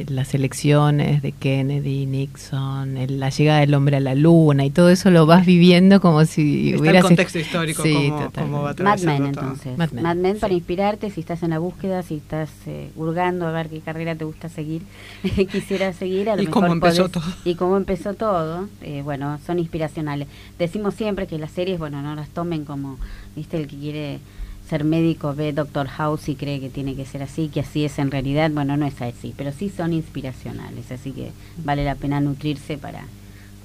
[0.08, 4.88] las elecciones de Kennedy, Nixon, el- la llegada del hombre a la luna y todo
[4.88, 8.40] eso lo vas viviendo como si Está el hubieras contexto histórico, Sí, totalmente.
[8.40, 9.76] cómo va Mad Men, entonces.
[9.76, 10.58] Mad Mad Men, Men, para sí.
[10.58, 14.24] inspirarte, si estás en la búsqueda, si estás eh, hurgando a ver qué carrera te
[14.24, 14.82] gusta seguir,
[15.50, 16.30] quisiera seguir.
[16.30, 17.24] A lo Y cómo empezó podés- todo.
[17.44, 18.68] Y cómo empezó todo.
[18.82, 20.28] eh, bueno, son inspiracionales.
[20.58, 22.96] Decimos siempre que las series, bueno, no las tomen como,
[23.34, 24.18] viste, el que quiere
[24.70, 27.98] ser médico ve Doctor House y cree que tiene que ser así, que así es
[27.98, 28.52] en realidad.
[28.52, 30.92] Bueno, no es así, pero sí son inspiracionales.
[30.92, 31.32] Así que
[31.64, 33.02] vale la pena nutrirse para,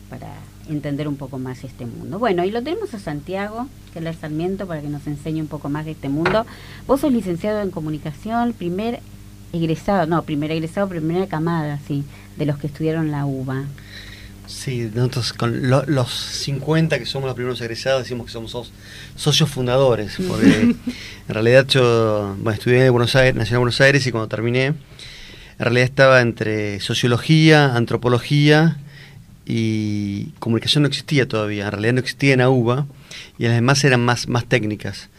[0.09, 0.33] para
[0.67, 2.17] entender un poco más este mundo.
[2.17, 5.85] Bueno, y lo tenemos a Santiago Keller Sarmiento para que nos enseñe un poco más
[5.85, 6.43] de este mundo.
[6.87, 8.99] Vos sos licenciado en comunicación, primer
[9.53, 12.03] egresado, no, primer egresado, primera camada, sí,
[12.35, 13.65] de los que estudiaron la UBA.
[14.47, 18.71] Sí, nosotros con lo- los 50 que somos los primeros egresados decimos que somos sos-
[19.15, 20.75] socios fundadores, porque
[21.27, 24.65] en realidad yo bueno, estudié en Buenos Aires, Nacional de Buenos Aires y cuando terminé,
[24.67, 24.75] en
[25.57, 28.77] realidad estaba entre sociología, antropología
[29.45, 32.87] y comunicación no existía todavía, en realidad no existía en AUBA
[33.37, 35.09] y las demás eran más, más técnicas.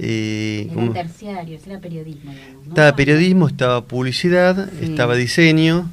[0.00, 2.32] Eh, era terciarios, era periodismo.
[2.68, 5.90] Estaba periodismo, estaba publicidad, estaba diseño,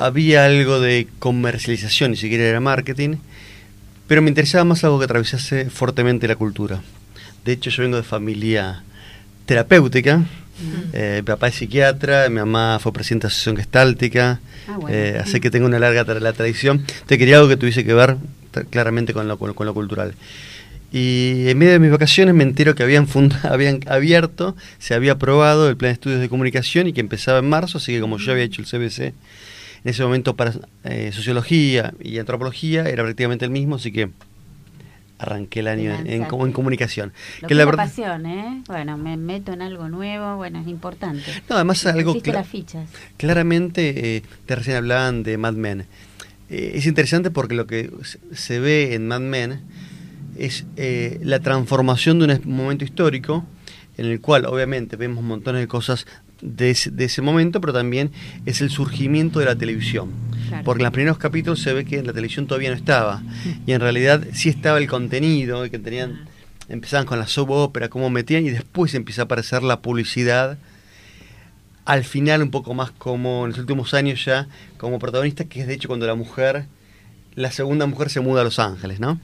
[0.00, 3.16] había algo de comercialización, ni siquiera era marketing,
[4.08, 6.80] pero me interesaba más algo que atravesase fuertemente la cultura.
[7.44, 8.82] De hecho, yo vengo de familia
[9.46, 10.24] terapéutica.
[10.92, 15.18] Eh, mi papá es psiquiatra, mi mamá fue presidenta de la Asociación Gestáltica, ah, eh,
[15.22, 16.84] así que tengo una larga la tradición.
[17.06, 18.16] Te quería algo que tuviese que ver
[18.70, 20.14] claramente con lo, con lo cultural.
[20.92, 23.06] Y en medio de mis vacaciones me entero que habían,
[23.44, 27.48] habían abierto, se había aprobado el plan de estudios de comunicación y que empezaba en
[27.48, 29.14] marzo, así que como yo había hecho el CBC
[29.84, 30.52] en ese momento para
[30.84, 34.10] eh, sociología y antropología, era prácticamente el mismo, así que
[35.20, 37.12] arranqué el año en, en, en, comunicación.
[37.42, 38.62] Lo que, la verdad, pasión, ¿eh?
[38.66, 41.24] Bueno, me meto en algo nuevo, bueno, es importante.
[41.48, 42.16] No, además algo...
[42.24, 42.88] las fichas.
[43.18, 45.86] Claramente, eh, te recién hablaban de Mad Men.
[46.48, 47.90] Eh, es interesante porque lo que
[48.32, 49.60] se ve en Mad Men
[50.36, 53.44] es eh, la transformación de un momento histórico
[53.98, 56.06] en el cual obviamente vemos montones de cosas
[56.42, 58.10] de ese, momento, pero también
[58.46, 60.10] es el surgimiento de la televisión.
[60.64, 63.22] Porque en los primeros capítulos se ve que la televisión todavía no estaba.
[63.66, 66.26] Y en realidad sí estaba el contenido, que tenían,
[66.68, 70.58] empezaban con la soap opera, cómo metían, y después empieza a aparecer la publicidad.
[71.84, 75.66] Al final un poco más como en los últimos años ya, como protagonista, que es
[75.66, 76.66] de hecho cuando la mujer
[77.36, 79.20] la segunda mujer se muda a Los Ángeles, ¿no?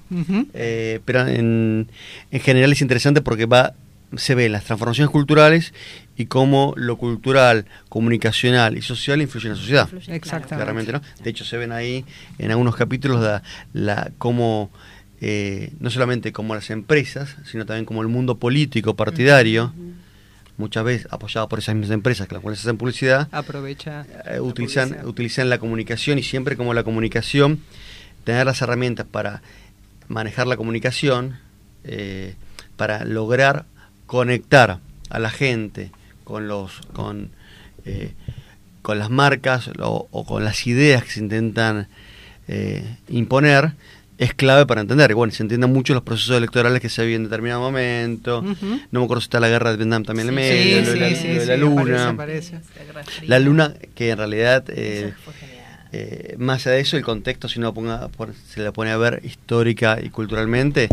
[0.55, 1.88] Eh, pero en,
[2.31, 3.74] en, general es interesante porque va
[4.16, 5.75] se ven las transformaciones culturales
[6.16, 9.88] y cómo lo cultural, comunicacional y social influye en la sociedad.
[10.09, 10.92] Exactamente.
[10.92, 11.03] ¿no?
[11.23, 12.05] De hecho, se ven ahí
[12.38, 13.42] en algunos capítulos la,
[13.73, 14.71] la cómo
[15.21, 19.73] eh, no solamente como las empresas, sino también como el mundo político partidario,
[20.59, 25.07] muchas veces apoyado por esas mismas empresas que las cuales hacen publicidad, aprovecha eh, utilizan,
[25.07, 27.61] utilizan la comunicación y siempre como la comunicación
[28.25, 29.42] tener las herramientas para
[30.09, 31.38] manejar la comunicación,
[31.85, 32.35] eh,
[32.77, 33.64] para lograr
[34.07, 35.90] conectar a la gente
[36.25, 37.31] con los con,
[37.85, 38.12] eh,
[38.83, 41.88] con las marcas o, con las ideas que se intentan
[42.49, 43.73] eh, imponer
[44.19, 45.14] es clave para entender.
[45.14, 48.42] Bueno, se entienden mucho los procesos electorales que se viven en determinado momento.
[48.42, 51.57] No me acuerdo si está la guerra de Vietnam también en el medio, de, la,
[51.57, 52.16] luna.
[53.27, 55.12] La luna, que en realidad eh,
[56.38, 58.09] más allá de eso, el contexto, si uno ponga,
[58.49, 60.88] se le pone a ver histórica y culturalmente,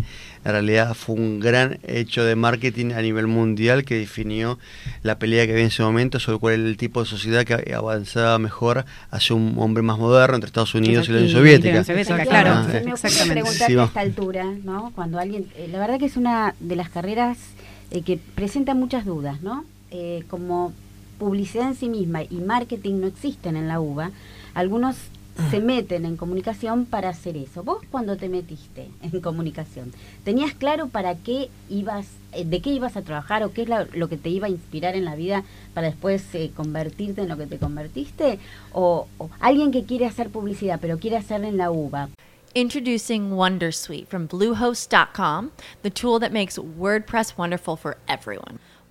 [0.46, 4.60] en realidad fue un gran hecho de marketing a nivel mundial que definió
[5.02, 7.74] la pelea que había en ese momento sobre cuál era el tipo de sociedad que
[7.74, 11.84] avanzaba mejor hacia un hombre más moderno entre Estados Unidos y, la Unión Soviética.
[12.26, 14.92] claro, ah, me ocurre preguntarte a esta altura, ¿no?
[14.96, 17.38] Cuando alguien, eh, la verdad que es una de las carreras
[17.92, 19.66] eh, que presenta muchas dudas, ¿no?
[20.28, 20.74] como
[21.20, 24.10] publicidad en sí misma y marketing no existen en la UBA,
[24.54, 24.98] algunos
[25.50, 27.64] se meten en comunicación para hacer eso.
[27.64, 29.92] Vos cuando te metiste en comunicación,
[30.24, 34.10] ¿tenías claro para qué ibas, eh, de qué ibas a trabajar o qué es lo
[34.10, 37.48] que te iba a inspirar en la vida para después eh, convertirte en lo que
[37.48, 38.40] te convertiste?
[38.72, 42.10] O, o, alguien que quiere hacer publicidad pero quiere hacerla en la UBA.
[42.56, 48.60] Introducing Wondersuite from Bluehost.com, the tool that makes WordPress wonderful for everyone.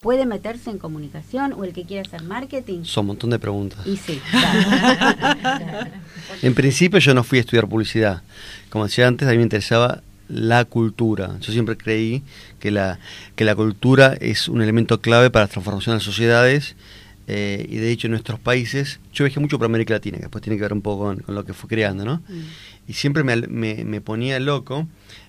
[0.00, 2.84] ¿Puede meterse en comunicación o el que quiera hacer marketing?
[2.84, 3.86] Son un montón de preguntas.
[3.86, 5.90] Y sí, claro.
[6.42, 8.22] En principio yo no fui a estudiar publicidad.
[8.68, 11.38] Como decía antes, a mí me interesaba la cultura.
[11.40, 12.22] Yo siempre creí
[12.60, 12.98] que la,
[13.36, 16.76] que la cultura es un elemento clave para la transformación de las sociedades
[17.26, 20.42] eh, y de hecho en nuestros países, yo viajé mucho por América Latina, que después
[20.42, 22.22] tiene que ver un poco con, con lo que fue creando, ¿no?
[22.88, 24.86] Y siempre me, me, me ponía loco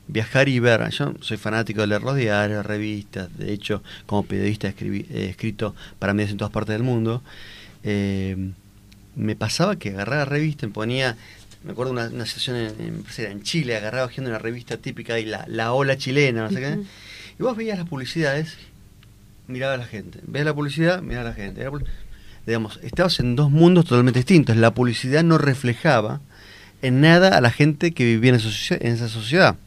[0.07, 0.87] viajar y ver.
[0.91, 5.75] Yo soy fanático de leer los diarios, revistas, de hecho, como periodista escribí, he escrito
[5.99, 7.23] para medios en todas partes del mundo.
[7.83, 8.51] Eh,
[9.15, 11.17] me pasaba que agarraba revista, me ponía,
[11.63, 15.25] me acuerdo una, una situación en, en, en Chile, agarraba haciendo una revista típica y
[15.25, 16.77] la, la ola chilena, no sé qué.
[17.39, 18.55] Y vos veías las publicidades,
[19.47, 20.19] miraba a la gente.
[20.25, 21.65] Veías la publicidad, miraba a la gente.
[22.45, 24.55] Digamos, estabas en dos mundos totalmente distintos.
[24.55, 26.21] La publicidad no reflejaba
[26.81, 29.57] en nada a la gente que vivía en esa, en esa sociedad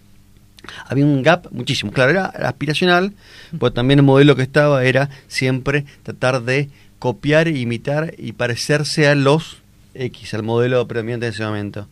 [0.86, 1.92] había un gap muchísimo.
[1.92, 3.12] Claro, era aspiracional,
[3.52, 6.68] pero también el modelo que estaba era siempre tratar de
[6.98, 9.58] copiar, imitar y parecerse a los
[9.94, 11.88] X, al modelo predominante en ese momento.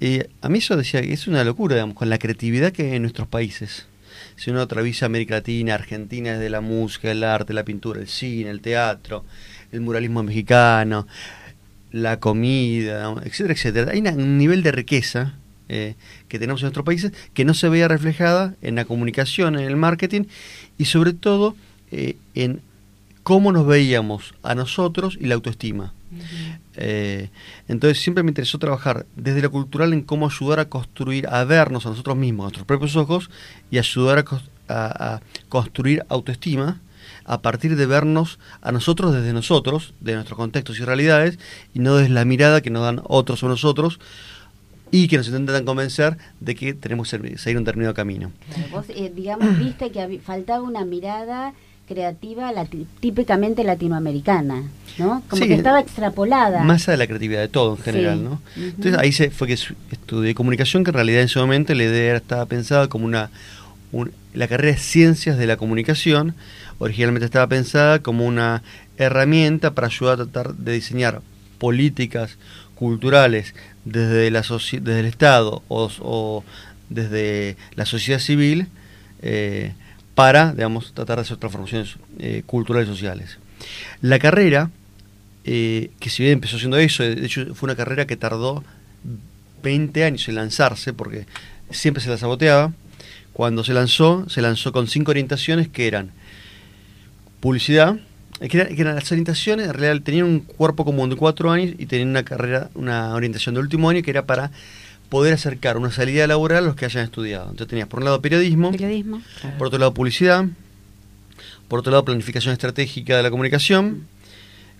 [0.00, 2.96] Y a mí eso decía que es una locura, digamos, con la creatividad que hay
[2.96, 3.86] en nuestros países.
[4.40, 8.48] Si uno atraviesa América Latina, Argentina, desde la música, el arte, la pintura, el cine,
[8.48, 9.22] el teatro,
[9.70, 11.06] el muralismo mexicano,
[11.92, 13.92] la comida, etcétera, etcétera.
[13.92, 15.34] Hay un nivel de riqueza
[15.68, 15.94] eh,
[16.28, 19.76] que tenemos en nuestros países que no se veía reflejada en la comunicación, en el
[19.76, 20.22] marketing
[20.78, 21.54] y sobre todo
[21.92, 22.62] eh, en
[23.22, 25.92] cómo nos veíamos a nosotros y la autoestima.
[26.76, 27.30] Eh,
[27.68, 31.86] entonces siempre me interesó trabajar desde lo cultural en cómo ayudar a construir, a vernos
[31.86, 33.30] a nosotros mismos, a nuestros propios ojos
[33.70, 34.24] y ayudar
[34.68, 36.80] a, construir autoestima
[37.24, 41.38] a partir de vernos a nosotros desde nosotros, de nuestros contextos y realidades,
[41.74, 43.98] y no desde la mirada que nos dan otros o nosotros,
[44.92, 48.32] y que nos intentan convencer de que tenemos que seguir un determinado camino.
[48.70, 51.52] Vos, eh, digamos, viste que faltaba una mirada
[51.94, 54.62] creativa lati típicamente latinoamericana,
[54.98, 55.22] ¿no?
[55.28, 56.62] Como sí, que estaba extrapolada.
[56.62, 58.24] Más de la creatividad de todo en general, Sí.
[58.24, 58.40] ¿no?
[58.56, 61.82] Entonces ahí se fue que su- estudié comunicación, que en realidad en ese momento la
[61.84, 63.30] idea estaba pensada como una...
[63.92, 66.34] un- la carrera de ciencias de la comunicación
[66.78, 68.62] originalmente estaba pensada como una
[68.96, 71.20] herramienta para ayudar a tratar de diseñar
[71.58, 72.38] políticas
[72.76, 76.44] culturales desde, la desde el Estado o, o
[76.88, 78.68] desde la sociedad civil
[79.22, 79.72] eh,
[80.20, 83.38] para, digamos, tratar de hacer transformaciones eh, culturales y sociales.
[84.02, 84.70] La carrera,
[85.46, 88.62] eh, que si bien empezó haciendo eso, de hecho fue una carrera que tardó
[89.62, 91.24] 20 años en lanzarse, porque
[91.70, 92.74] siempre se la saboteaba,
[93.32, 96.10] cuando se lanzó, se lanzó con cinco orientaciones que eran
[97.40, 97.96] publicidad,
[98.40, 101.86] eh, que eran las orientaciones, en realidad tenían un cuerpo común de cuatro años y
[101.86, 104.50] tenían una carrera, una orientación de último año que era para
[105.10, 107.44] poder acercar una salida laboral a los que hayan estudiado.
[107.50, 109.20] Entonces tenías por un lado periodismo, Periodismo.
[109.58, 110.46] por otro lado publicidad,
[111.68, 114.06] por otro lado planificación estratégica de la comunicación,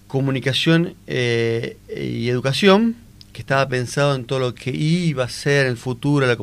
[0.07, 2.97] comunicación eh, y educación,
[3.33, 6.37] que estaba pensado en todo lo que iba a ser en el futuro, la,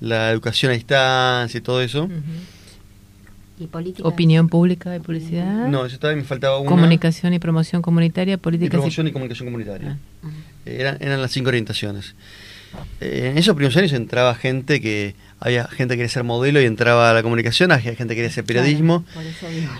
[0.00, 2.08] la educación a distancia y todo eso.
[3.58, 4.06] Y política.
[4.06, 5.68] Opinión pública de publicidad.
[5.68, 6.68] No, eso todavía me faltaba una.
[6.68, 9.98] Comunicación y promoción comunitaria, y políticas promoción y comunicación comunitaria.
[10.66, 12.14] Eh, Eran, eran las cinco orientaciones.
[13.00, 16.64] Eh, en esos primeros años entraba gente que había gente que quería ser modelo y
[16.64, 19.04] entraba a la comunicación, había gente que quería hacer periodismo.
[19.14, 19.72] Por eso digo.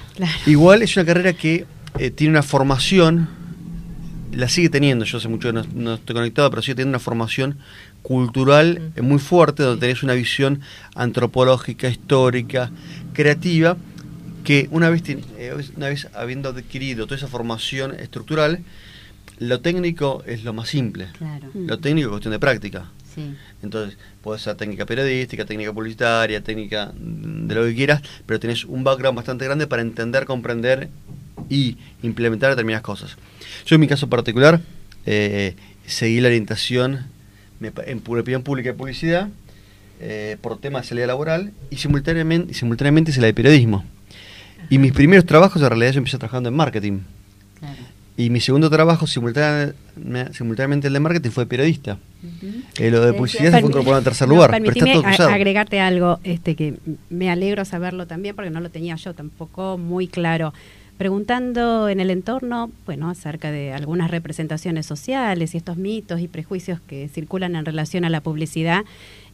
[0.47, 1.67] Igual es una carrera que
[1.99, 3.29] eh, tiene una formación,
[4.33, 7.05] la sigue teniendo, yo hace mucho que no, no estoy conectado, pero sigue teniendo una
[7.05, 7.59] formación
[8.03, 10.61] cultural eh, muy fuerte, donde tenés una visión
[10.95, 12.71] antropológica, histórica,
[13.15, 13.77] creativa,
[14.45, 15.03] que una vez,
[15.77, 18.61] una vez habiendo adquirido toda esa formación estructural,
[19.39, 21.09] lo técnico es lo más simple.
[21.19, 21.49] Claro.
[21.55, 22.91] Lo técnico es cuestión de práctica.
[23.15, 23.35] Sí.
[23.63, 28.85] Entonces, puede ser técnica periodística, técnica publicitaria, técnica de lo que quieras, pero tenés un
[28.85, 30.91] background bastante grande para entender, comprender
[31.49, 33.17] y implementar determinadas cosas.
[33.65, 34.61] Yo en mi caso particular,
[35.07, 35.57] eh,
[35.87, 37.07] seguí la orientación
[37.59, 39.29] me en opinión pública y publicidad
[40.01, 43.85] eh, por tema de salida laboral y simultáneamente, y simultáneamente hice la de periodismo.
[44.69, 46.99] Y mis primeros trabajos, en realidad yo empecé trabajando en marketing.
[47.61, 47.79] Claro.
[48.19, 49.75] Y mi segundo trabajo, simultánea-
[50.33, 51.99] simultáneamente el de marketing, fue periodista.
[52.79, 55.29] Eh, lo de publicidad se fue incorporado en tercer No, lugar, pero está todo cruzado.
[55.31, 56.75] agregarte algo este que
[57.11, 60.53] me alegro saberlo también porque no lo tenía yo tampoco muy claro.
[60.99, 66.81] Preguntando en el entorno, bueno, acerca de algunas representaciones sociales y estos mitos y prejuicios
[66.81, 68.85] que circulan en relación a la publicidad,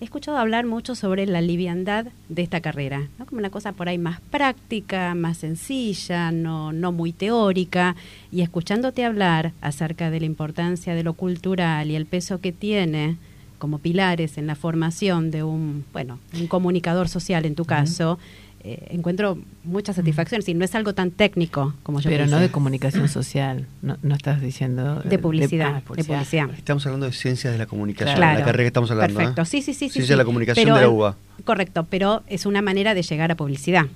[0.01, 3.27] he escuchado hablar mucho sobre la liviandad de esta carrera, ¿no?
[3.27, 7.95] como una cosa por ahí más práctica, más sencilla, no, no muy teórica,
[8.33, 13.17] y escuchándote hablar acerca de la importancia de lo cultural y el peso que tiene
[13.63, 18.19] como pilares en la formación de un, bueno, un comunicador social en tu caso,
[18.65, 20.43] eh, encuentro mucha satisfacción.
[20.43, 22.35] Si no es algo tan técnico como yo Pero pensé.
[22.35, 25.01] no de comunicación social, no, no estás diciendo...
[25.05, 26.51] De publicidad, ah, de publicidad.
[26.57, 28.39] Estamos hablando de ciencias de la comunicación, Claro.
[28.39, 29.15] la carrera que estamos hablando.
[29.21, 29.25] ¿eh?
[29.25, 29.73] Perfecto, sí, sí, sí.
[29.73, 30.13] sí, Ciencias sí.
[30.13, 31.17] de la comunicación Pero- de la UBA.
[31.45, 33.87] Correcto, pero es una manera de llegar a publicidad.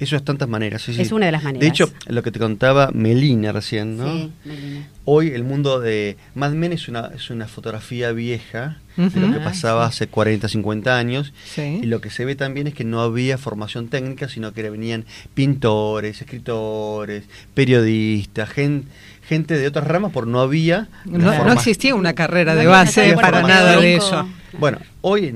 [0.00, 0.82] Eso es tantas maneras.
[0.82, 1.02] sí, sí.
[1.02, 1.60] Es una de las maneras.
[1.60, 4.12] De hecho, lo que te contaba Melina recién, ¿no?
[4.12, 4.88] Sí, Melina.
[5.04, 9.38] Hoy el mundo de Mad Men es una, es una fotografía vieja de lo que
[9.40, 11.32] Ah, pasaba hace 40, 50 años.
[11.44, 11.80] Sí.
[11.82, 15.04] Y lo que se ve también es que no había formación técnica, sino que venían
[15.34, 17.24] pintores, escritores,
[17.54, 18.86] periodistas, gen-
[19.26, 20.88] gente de otras ramas, por no había...
[21.04, 24.28] No, no existía una carrera No de base para nada de eso.
[24.58, 25.26] Bueno, hoy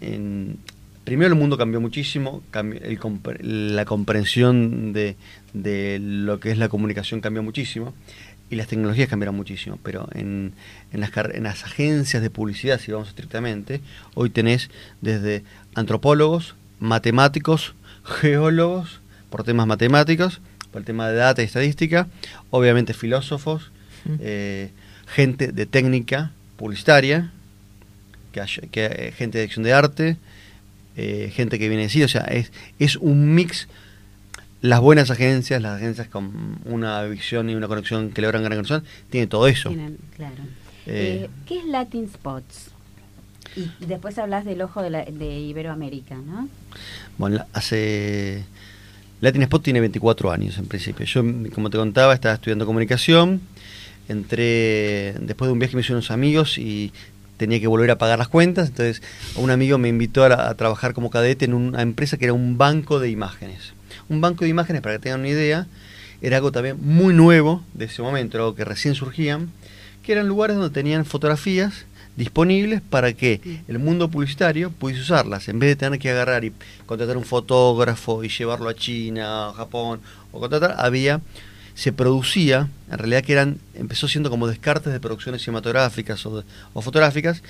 [0.00, 0.58] en-
[1.04, 2.98] primero el mundo cambió muchísimo, cambió- el
[3.74, 5.16] la comprensión de,
[5.52, 7.94] de lo que es la comunicación cambió muchísimo
[8.50, 10.52] y las tecnologías cambiaron muchísimo, pero en,
[10.92, 13.80] en las, en las agencias de publicidad, si vamos estrictamente,
[14.14, 14.68] hoy tenés
[15.00, 15.42] desde
[15.74, 17.74] antropólogos, matemáticos,
[18.04, 19.00] geólogos,
[19.30, 20.40] por temas matemáticos,
[20.70, 22.08] por el tema de data y estadística,
[22.50, 23.70] obviamente filósofos,
[24.04, 24.14] Mm.
[24.18, 24.70] eh,
[25.06, 27.30] gente de técnica publicitaria,
[28.32, 30.16] que, haya- que, eh, gente de dirección de arte,
[30.96, 33.68] eh, gente que viene de sí, o sea, es, es un mix.
[34.60, 38.84] Las buenas agencias, las agencias con una visión y una conexión que logran gran conexión,
[39.10, 39.70] tienen todo eso.
[39.70, 40.34] Tienen, claro.
[40.86, 42.68] Eh, Eh, ¿Qué es Latin Spots?
[43.56, 46.48] Y después hablas del ojo de, la- de Iberoamérica, ¿no?
[47.18, 48.44] Bueno, hace.
[49.20, 51.04] Latin Spot tiene 24 años en principio.
[51.06, 51.22] Yo,
[51.54, 53.40] como te contaba, estaba estudiando comunicación.
[54.08, 56.92] Entré después de un viaje, me hice unos amigos y
[57.42, 58.68] tenía que volver a pagar las cuentas.
[58.68, 59.02] Entonces,
[59.34, 63.00] un amigo me invitó a, trabajar como cadete en una empresa que era un banco
[63.00, 63.72] de imágenes.
[64.08, 65.66] Un banco de imágenes, para que tengan una idea,
[66.20, 69.50] era algo también muy nuevo de ese momento, era algo que recién surgían,
[70.04, 71.84] que eran lugares donde tenían fotografías
[72.16, 76.52] disponibles para que el mundo publicitario pudiese usarlas, en vez de tener que agarrar y
[76.86, 81.20] contratar un fotógrafo y llevarlo a China, a Japón, o contratar, había,
[81.74, 86.44] se producía, en realidad que eran, empezó siendo como descartes de producciones cinematográficas o, de-
[86.74, 87.42] o fotográficas,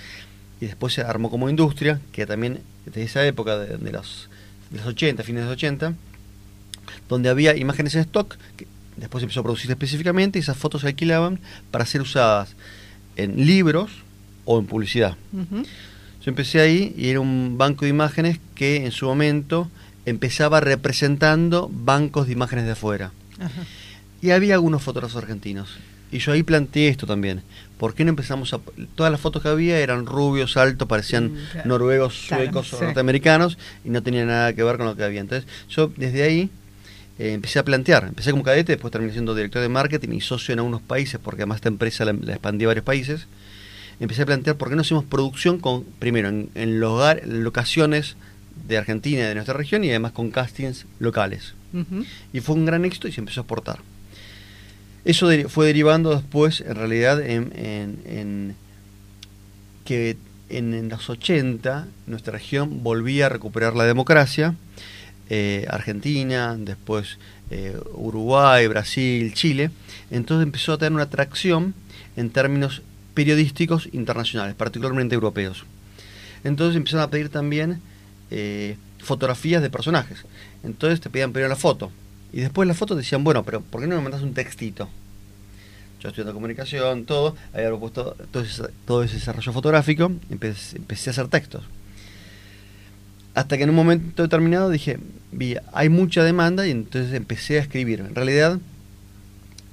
[0.60, 4.28] y después se armó como industria, que también desde esa época de, de los,
[4.70, 5.94] de los 80, fines de los 80,
[7.08, 8.66] donde había imágenes en stock, que
[8.96, 12.54] después empezó a producir específicamente, y esas fotos se alquilaban para ser usadas
[13.16, 13.90] en libros
[14.44, 15.16] o en publicidad.
[15.32, 15.62] Ujú.
[16.24, 19.68] Yo empecé ahí y era un banco de imágenes que en su momento
[20.06, 23.12] empezaba representando bancos de imágenes de afuera.
[23.40, 23.62] Ajá.
[24.22, 25.68] Y había algunos fotógrafos argentinos.
[26.10, 27.42] Y yo ahí planteé esto también.
[27.78, 28.60] ¿Por qué no empezamos a.?
[28.94, 31.68] Todas las fotos que había eran rubios, altos, parecían Mm, claro.
[31.68, 32.84] noruegos, Claro, suecos o sí.
[32.84, 35.20] norteamericanos y no tenía nada que ver con lo que había.
[35.20, 36.50] Entonces, yo desde ahí
[37.18, 38.04] eh, empecé a plantear.
[38.04, 41.42] Empecé como cadete, después terminé siendo director de marketing y socio en algunos países, porque
[41.42, 43.26] además esta empresa la, la expandí a varios países.
[44.00, 48.16] Empecé a plantear por qué no hacemos producción con primero en, en lugar- en locaciones
[48.68, 51.54] de Argentina y de nuestra región y además con castings locales.
[52.34, 53.78] Y fue un gran éxito y se empezó a exportar.
[55.04, 58.54] Eso fue derivando después, en realidad, en,
[59.84, 60.16] que
[60.48, 64.54] en, en los 80 nuestra región volvía a recuperar la democracia.
[65.30, 67.18] eh, Argentina, después
[67.50, 69.70] eh, Uruguay, Brasil, Chile.
[70.10, 71.74] Entonces empezó a tener una atracción
[72.16, 72.82] en términos
[73.14, 75.64] periodísticos internacionales, particularmente europeos.
[76.44, 77.80] Entonces empezaron a pedir también
[78.30, 80.18] eh, fotografías de personajes.
[80.64, 81.90] Entonces te pedían primero la foto.
[82.32, 84.88] Y después la foto decían, bueno, pero ¿por qué no me mandas un textito?
[86.00, 91.12] Yo estudiando comunicación, todo, había propuesto todo ese, todo ese desarrollo fotográfico, empecé, empecé a
[91.12, 91.62] hacer textos.
[93.34, 94.98] Hasta que en un momento determinado dije,
[95.30, 98.00] vi, hay mucha demanda y entonces empecé a escribir.
[98.00, 98.58] En realidad,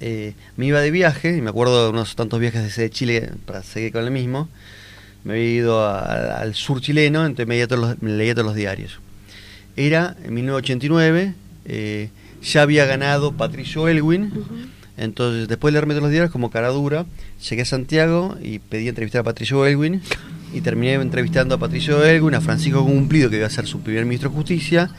[0.00, 3.62] eh, me iba de viaje, y me acuerdo de unos tantos viajes desde Chile para
[3.62, 4.48] seguir con el mismo.
[5.24, 8.54] Me había ido al sur chileno, entonces me leía todos los, me leía todos los
[8.54, 8.98] diarios.
[9.76, 11.34] Era en 1989,
[11.66, 12.08] eh,
[12.42, 14.32] ya había ganado Patricio Elwin.
[14.96, 17.06] Entonces, después de leerme todos los diarios, como cara dura,
[17.48, 20.02] llegué a Santiago y pedí entrevistar a Patricio Elwin.
[20.52, 24.04] Y terminé entrevistando a Patricio Elwin, a Francisco Cumplido, que iba a ser su primer
[24.04, 24.90] ministro de Justicia,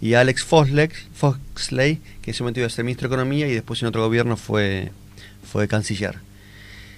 [0.00, 3.46] y a Alex Foxlex, Foxley, que en ese momento iba a ser ministro de Economía
[3.46, 4.92] y después en otro gobierno fue,
[5.50, 6.16] fue canciller.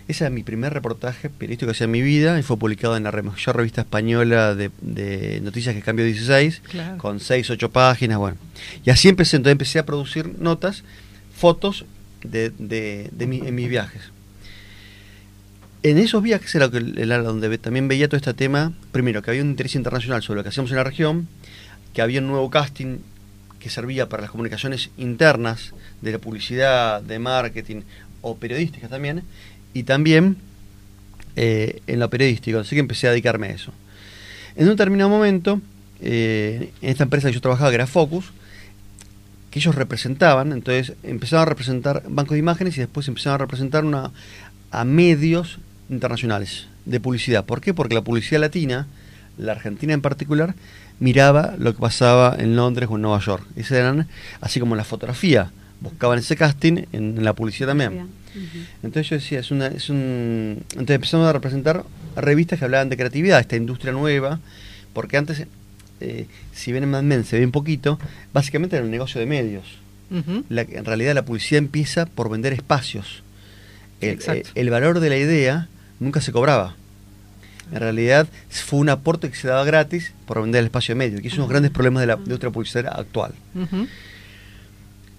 [0.09, 3.03] Ese es mi primer reportaje periodístico que hacía en mi vida y fue publicado en
[3.03, 6.99] la mayor revista española de, de noticias que cambió 16, Claro.
[6.99, 8.37] con 6, 8 páginas, bueno.
[8.85, 10.85] Y así empecé, entonces empecé a producir notas
[11.35, 11.85] fotos
[12.23, 14.03] de, de, de mi- en mis viajes.
[15.83, 19.43] En esos viajes era que- era donde también veía todo este tema, primero, que había
[19.43, 21.29] un interés internacional sobre lo que hacíamos en la región,
[21.95, 22.99] que había un nuevo casting
[23.59, 27.83] que servía para las comunicaciones internas, de la publicidad, de marketing
[28.21, 29.23] o periodísticas también,
[29.77, 30.37] y también
[31.37, 33.73] eh, en lo periodístico, así que empecé a dedicarme a eso.
[34.55, 35.61] En un determinado momento,
[36.01, 38.33] eh, en esta empresa que yo trabajaba, que era Focus,
[39.51, 43.85] que ellos representaban, entonces empezaron a representar bancos de imágenes y después empezaron a representar
[43.85, 44.13] una,
[44.71, 45.59] a medios
[45.91, 47.45] internacionales de publicidad.
[47.45, 47.75] ¿Por qué?
[47.75, 48.87] Porque la publicidad latina,
[49.37, 50.55] la argentina en particular,
[51.01, 53.47] miraba lo que pasaba en Londres o en Nueva York.
[53.57, 54.09] Esas eran,
[54.41, 55.51] así como la fotografía,
[55.83, 58.26] buscaban ese casting en, en la publicidad también.
[58.83, 60.59] Entonces yo decía, es, una, es un...
[60.71, 61.85] Entonces empezamos a representar
[62.17, 64.41] revistas que hablaban de creatividad, esta industria nueva,
[64.93, 65.47] porque antes,
[66.01, 67.99] eh, si bien en Mad Men se ve un poquito,
[68.33, 69.65] básicamente era un negocio de medios.
[70.49, 73.23] La- en realidad la publicidad empieza por vender espacios.
[74.01, 74.51] El, Exacto.
[74.55, 75.69] el- valor de la idea
[76.01, 76.77] nunca se cobraba.
[77.73, 81.21] En realidad fue un aporte que se daba gratis por vender el espacio de medio,
[81.21, 83.33] que es uno de los grandes problemas de la industria publicitaria actual.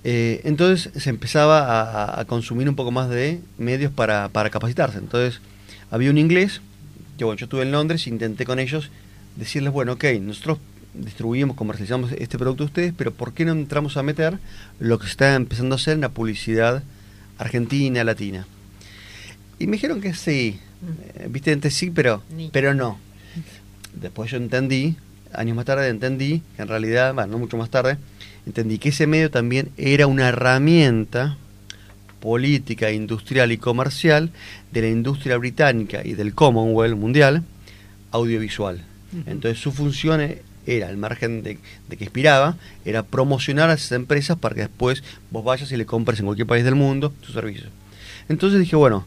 [0.03, 4.49] Eh, entonces se empezaba a, a- a consumir un poco más de medios para, para
[4.49, 4.97] capacitarse.
[4.99, 5.41] Entonces
[5.91, 6.61] había un inglés,
[7.17, 8.89] que bueno, yo estuve en Londres e intenté con ellos
[9.35, 10.59] decirles, bueno, ok, nosotros
[10.93, 14.39] distribuimos, comercializamos este producto de ustedes, pero ¿por qué no entramos a meter
[14.79, 16.83] lo que se está empezando a hacer en la publicidad
[17.37, 18.47] argentina, latina?
[19.59, 20.59] Y me dijeron que sí,
[21.15, 22.49] eh, viste, antes sí, pero, Ni.
[22.49, 22.97] pero no.
[23.93, 24.95] Después yo entendí,
[25.33, 27.97] años más tarde entendí, que en realidad, bueno, no mucho más tarde,
[28.47, 31.37] entendí que ese medio también era una herramienta
[32.21, 34.31] política, industrial y comercial
[34.71, 37.43] de la industria británica y del Commonwealth mundial
[38.11, 38.83] audiovisual.
[39.25, 40.21] Entonces su función
[40.65, 45.03] era, al margen de, de que inspiraba, era promocionar a esas empresas para que después
[45.29, 47.69] vos vayas y le compres en cualquier país del mundo sus servicios.
[48.29, 49.05] Entonces dije, bueno,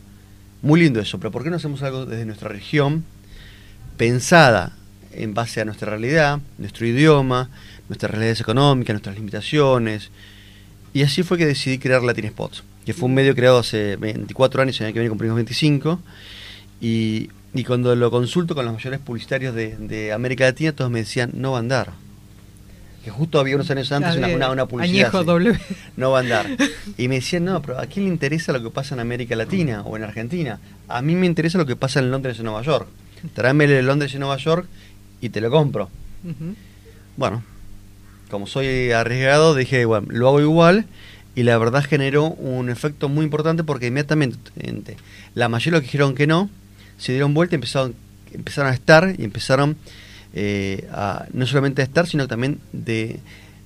[0.63, 3.05] muy lindo eso, pero ¿por qué no hacemos algo desde nuestra región,
[3.97, 4.77] pensada
[5.13, 7.49] en base a nuestra realidad, nuestro idioma,
[7.91, 10.11] nuestras realidades económicas, nuestras limitaciones?
[10.95, 14.63] Y así fue que decidí crear Latin Spots, que fue un medio creado hace 24
[14.63, 16.01] años, el año que viene cumplimos 25,
[16.81, 21.01] y, y cuando lo consulto con los mayores publicitarios de, de América Latina, todos me
[21.01, 21.93] decían, no va a andar.
[23.05, 25.15] Que justo había unos años antes una, una, una publicidad.
[25.15, 25.61] Así
[25.97, 26.47] no va a andar.
[26.99, 29.83] Y me decían, no, pero ¿a quién le interesa lo que pasa en América Latina
[29.83, 30.61] o en Argentina?
[30.87, 32.89] A mí me interesa lo que pasa en Londres y Nueva York.
[33.35, 34.67] Tráeme el de Londres y Nueva York
[35.21, 35.89] y te lo compro.
[37.17, 37.43] Bueno,
[38.31, 40.87] como soy arriesgado, dije, bueno, lo hago igual
[41.35, 44.97] y la verdad generó un efecto muy importante porque inmediatamente ente,
[45.35, 46.51] la mayoría de los que dijeron que no,
[46.99, 47.95] se dieron vuelta y empezaron,
[48.33, 49.77] empezaron a estar y empezaron
[50.35, 53.21] eh, a, no solamente a estar, sino también de,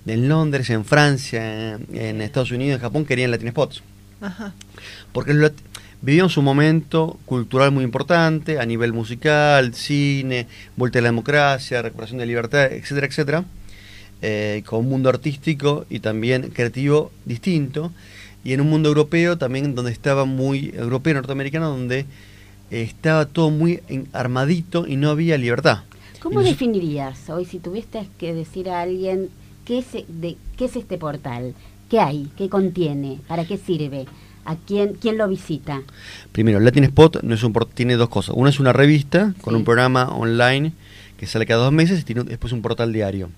[0.07, 3.83] en Londres, en Francia, en, en Estados Unidos, en Japón, querían Latin Spots.
[4.21, 4.55] Ajá.
[5.13, 5.53] Porque los
[6.05, 10.47] vivíamos un momento cultural muy importante a nivel musical, cine,
[10.77, 13.45] vuelta a la democracia, recuperación de libertad, etcétera, etcétera,
[14.23, 17.93] eh, con un mundo artístico y también creativo distinto,
[18.45, 22.01] y en un mundo europeo también donde estaba muy europeo, norteamericano, donde
[22.71, 23.81] eh, estaba todo muy
[24.13, 25.81] armadito y no había libertad.
[26.21, 29.29] ¿Cómo nos- definirías hoy si tuvieses que decir a alguien
[29.65, 31.55] qué es, de, qué es este portal?
[31.91, 32.29] ¿Qué hay?
[32.37, 33.19] ¿Qué contiene?
[33.29, 34.07] ¿Para qué sirve?
[34.47, 35.83] ¿A quién, quién lo visita?
[36.33, 38.35] Primero, Latin Spot no es un tiene dos cosas.
[38.37, 39.59] Una es una revista con Sí.
[39.59, 40.73] un programa online
[41.17, 43.31] que sale cada dos meses y tiene después un portal diario.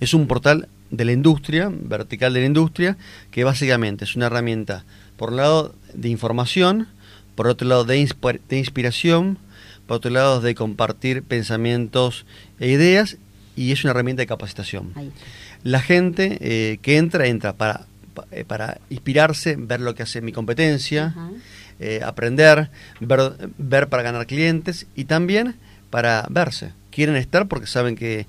[0.00, 2.96] Es un portal de la industria, vertical de la industria,
[3.30, 4.84] que básicamente es una herramienta,
[5.16, 6.88] por un lado, de información,
[7.34, 8.08] por otro lado, de,
[8.48, 9.38] de inspiración,
[9.86, 12.24] por otro lado, de compartir pensamientos
[12.60, 13.16] e ideas,
[13.56, 15.10] y es una herramienta de capacitación Ahí.
[15.64, 20.20] la gente eh, que entra, entra para, pa- eh, para inspirarse, ver lo que hace
[20.20, 21.14] mi competencia,
[21.80, 22.70] eh, aprender,
[23.00, 25.56] ver, ver para ganar clientes y también
[25.90, 26.72] para verse.
[26.90, 28.26] Quieren estar porque saben que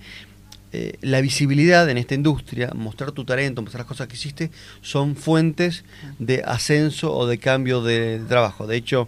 [0.74, 4.52] eh, la visibilidad en esta industria, mostrar tu talento, mostrar las cosas que hiciste,
[4.82, 5.84] son fuentes
[6.20, 8.68] de ascenso o de cambio de, trabajo.
[8.68, 9.08] De hecho,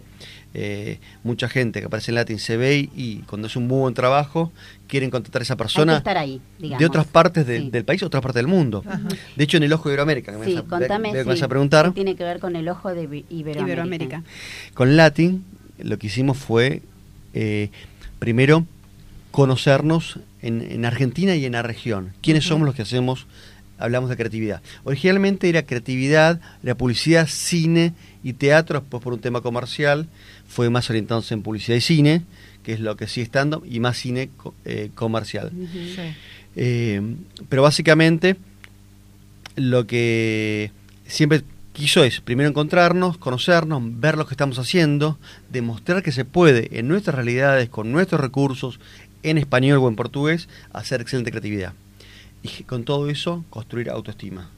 [0.54, 3.94] eh, mucha gente que aparece en Latin se ve y cuando es un muy buen
[3.94, 4.50] trabajo,
[4.88, 6.80] quieren contratar a esa persona estar ahí, digamos.
[6.80, 7.70] de otras partes de- Sí.
[7.70, 8.82] del país, otras partes del mundo.
[9.36, 11.12] De hecho, en el Ojo de Iberoamérica, que me Sí, vas a, contame.
[11.12, 13.60] me sí, vas a preguntar, ¿qué tiene que ver con el ojo de Ibe- Iberoamérica?
[13.62, 14.22] Iberoamérica.
[14.74, 15.44] con Latin,
[15.78, 16.82] lo que hicimos fue,
[17.34, 17.70] eh,
[18.18, 18.66] primero,
[19.30, 22.12] conocernos en, en Argentina y en la región.
[22.22, 23.26] ¿Quiénes somos los que hacemos,
[23.78, 24.62] hablamos de creatividad?
[24.84, 30.08] Originalmente era creatividad, era publicidad, cine y teatro, después por un tema comercial,
[30.48, 32.22] fue más orientado en publicidad y cine,
[32.62, 34.30] que es lo que sigue estando, y más cine
[34.64, 35.50] eh, comercial.
[35.72, 36.02] Sí.
[36.56, 37.00] Eh,
[37.48, 38.36] pero básicamente
[39.56, 40.72] lo que
[41.06, 45.18] siempre quiso es primero encontrarnos, conocernos, ver lo que estamos haciendo,
[45.50, 48.80] demostrar que se puede en nuestras realidades, con nuestros recursos,
[49.22, 51.72] en español o en portugués, hacer excelente creatividad.
[52.42, 54.50] Y con todo eso, construir autoestima,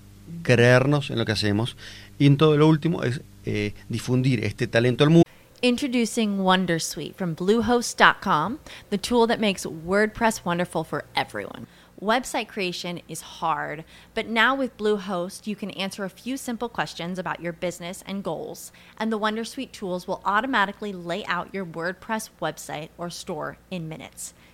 [0.43, 1.77] creernos en lo que hacemos.
[2.19, 5.23] Y en todo lo último es eh, difundir este talento al mundo.
[5.65, 8.59] Introducing Wondersuite from Bluehost.com,
[8.91, 11.69] the tool that makes WordPress wonderful for everyone.
[12.03, 17.17] Website creation is hard, but now with Bluehost, you can answer a few simple questions
[17.17, 22.31] about your business and goals, and the Wondersuite tools will automatically lay out your WordPress
[22.41, 24.35] website or store in minutes.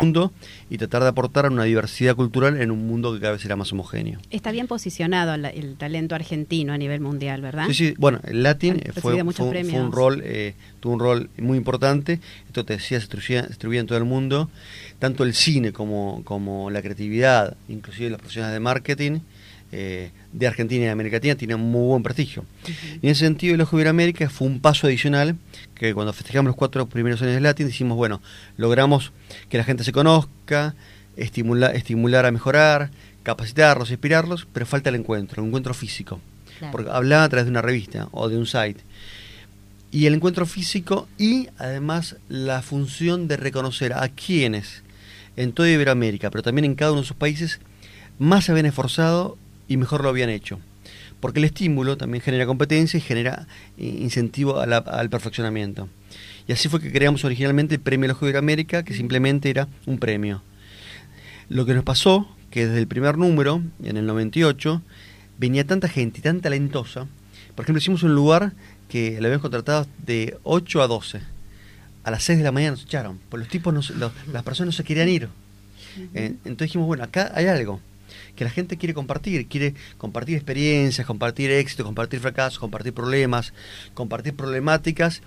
[0.00, 0.32] Mundo
[0.70, 3.56] y tratar de aportar a una diversidad cultural en un mundo que cada vez será
[3.56, 4.18] más homogéneo.
[4.30, 7.66] Está bien posicionado el talento argentino a nivel mundial, ¿verdad?
[7.66, 9.84] Sí, sí, bueno, el Latin fue, un- fue premios.
[9.84, 12.20] un rol, eh, tuvo un rol muy importante.
[12.46, 14.48] Esto te decía, se distribuía, se distribuía en todo el mundo.
[14.98, 19.20] Tanto el cine como, como la creatividad, inclusive las profesiones de marketing
[19.72, 22.44] eh, de Argentina y de América Latina tienen muy buen prestigio.
[23.00, 25.36] Y en ese sentido, el Ojo de Iberoamérica fue un paso adicional
[25.74, 28.20] que cuando festejamos los cuatro primeros años del Latin, decimos, bueno,
[28.56, 29.12] logramos
[29.48, 30.74] que la gente se conozca,
[31.16, 32.90] estimula- estimular a mejorar,
[33.22, 36.20] capacitarlos, inspirarlos, pero falta el encuentro, el encuentro físico.
[36.58, 36.72] Claro.
[36.72, 38.80] Porque hablaba a través de una revista o de un site.
[39.90, 44.82] Y el encuentro físico y además la función de reconocer a quienes
[45.36, 47.60] en toda Iberoamérica, pero también en cada uno de sus países,
[48.18, 49.36] más se habían esforzado
[49.72, 50.60] y mejor lo habían hecho.
[51.20, 53.46] Porque el estímulo también genera competencia y genera
[53.78, 55.88] eh, incentivo a la- al perfeccionamiento.
[56.48, 59.98] Y así fue que creamos originalmente el Premio Ojo de Iberoamérica, que simplemente era un
[59.98, 60.42] premio.
[61.48, 64.82] Lo que nos pasó, que desde el primer número, en el 98,
[65.38, 67.06] venía tanta gente y tan talentosa.
[67.54, 68.52] Por ejemplo, hicimos un lugar
[68.88, 71.20] que lo habíamos contratado de 8 a 12.
[72.04, 74.42] A las 6 de la mañana nos echaron, porque los tipos, no se- los- las
[74.42, 75.28] personas no se querían ir.
[76.14, 77.80] Eh, entonces dijimos, bueno, acá hay algo
[78.36, 83.52] que la gente quiere compartir, quiere compartir experiencias, compartir éxitos, compartir fracasos, compartir problemas,
[83.94, 85.22] compartir problemáticas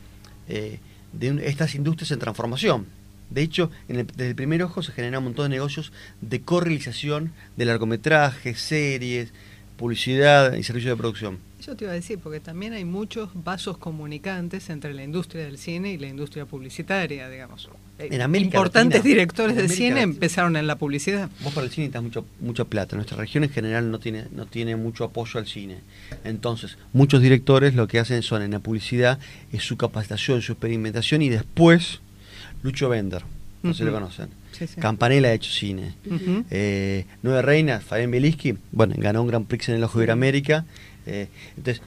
[0.48, 0.80] eh,
[1.14, 2.86] de estas industrias en transformación.
[3.30, 5.92] De hecho, en el- desde el primer ojo se generan un montón de negocios
[6.22, 9.34] de correalización de largometrajes, series,
[9.78, 11.40] publicidad y servicios de producción.
[11.62, 15.58] Yo te iba a decir, porque también hay muchos vasos comunicantes entre la industria del
[15.58, 17.70] cine y la industria publicitaria, digamos.
[17.98, 21.30] Eh, En América Importantes Latina- directores de América cine Latina- empezaron en la publicidad.
[21.42, 22.96] Vos para el cine necesitas mucho, mucha plata.
[22.98, 25.78] Nuestra región en general no tiene, no tiene mucho apoyo al cine.
[26.26, 29.18] Entonces, muchos directores lo que hacen son en la publicidad,
[29.54, 32.02] es su capacitación, su experimentación y después
[32.64, 33.24] Lucho Bender,
[33.64, 34.28] no si lo conocen.
[34.52, 34.80] Sí, sí.
[34.82, 35.94] Campanella ha hecho cine.
[36.06, 36.44] Ujú.
[36.50, 40.66] Eh, Nueve Reinas, Fabián Bielisky, bueno, ganó un Gran Prix en el Ojo de Iberoamérica.
[41.06, 41.28] Eh,
[41.58, 41.82] entonces,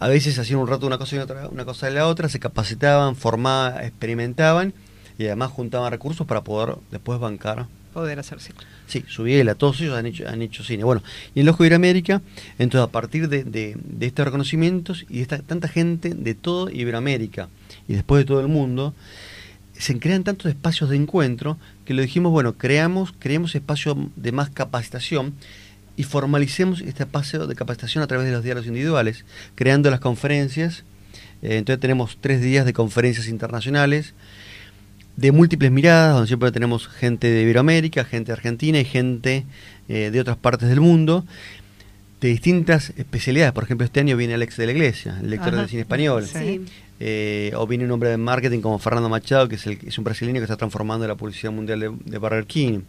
[0.00, 2.38] a veces hacían un rato una cosa y otra, una cosa y la otra, se
[2.40, 4.72] capacitaban, formaban, experimentaban
[5.20, 8.56] y además juntaban recursos para poder después bancar Poder hacer cine.
[8.86, 10.84] Sí, Subiela, todos ellos han hecho, han hecho cine.
[10.84, 11.02] Bueno,
[11.34, 12.22] y en el Ojo de Iberoamérica,
[12.60, 16.70] entonces a partir de, de, de estos reconocimientos y de esta, tanta gente de todo
[16.70, 17.48] Iberoamérica
[17.88, 18.94] y después de todo el mundo,
[19.76, 24.50] se crean tantos espacios de encuentro que lo dijimos, bueno, creamos, creemos espacios de más
[24.50, 25.34] capacitación
[25.96, 29.24] y formalicemos este espacio de capacitación a través de los diálogos individuales,
[29.56, 30.84] creando las conferencias.
[31.42, 34.14] Eh, entonces tenemos tres días de conferencias internacionales
[35.16, 39.44] de múltiples miradas, donde siempre tenemos gente de Iberoamérica, gente de Argentina y gente
[39.88, 41.24] eh, de otras partes del mundo,
[42.20, 43.52] de distintas especialidades.
[43.52, 45.62] Por ejemplo, este año viene Alex de la Iglesia, el lector Ajá.
[45.62, 46.26] de cine español.
[46.26, 46.64] Sí.
[47.02, 50.04] Eh, o viene un hombre de marketing como Fernando Machado, que es, el, es un
[50.04, 52.80] brasileño que está transformando la publicidad mundial de, de Burger King.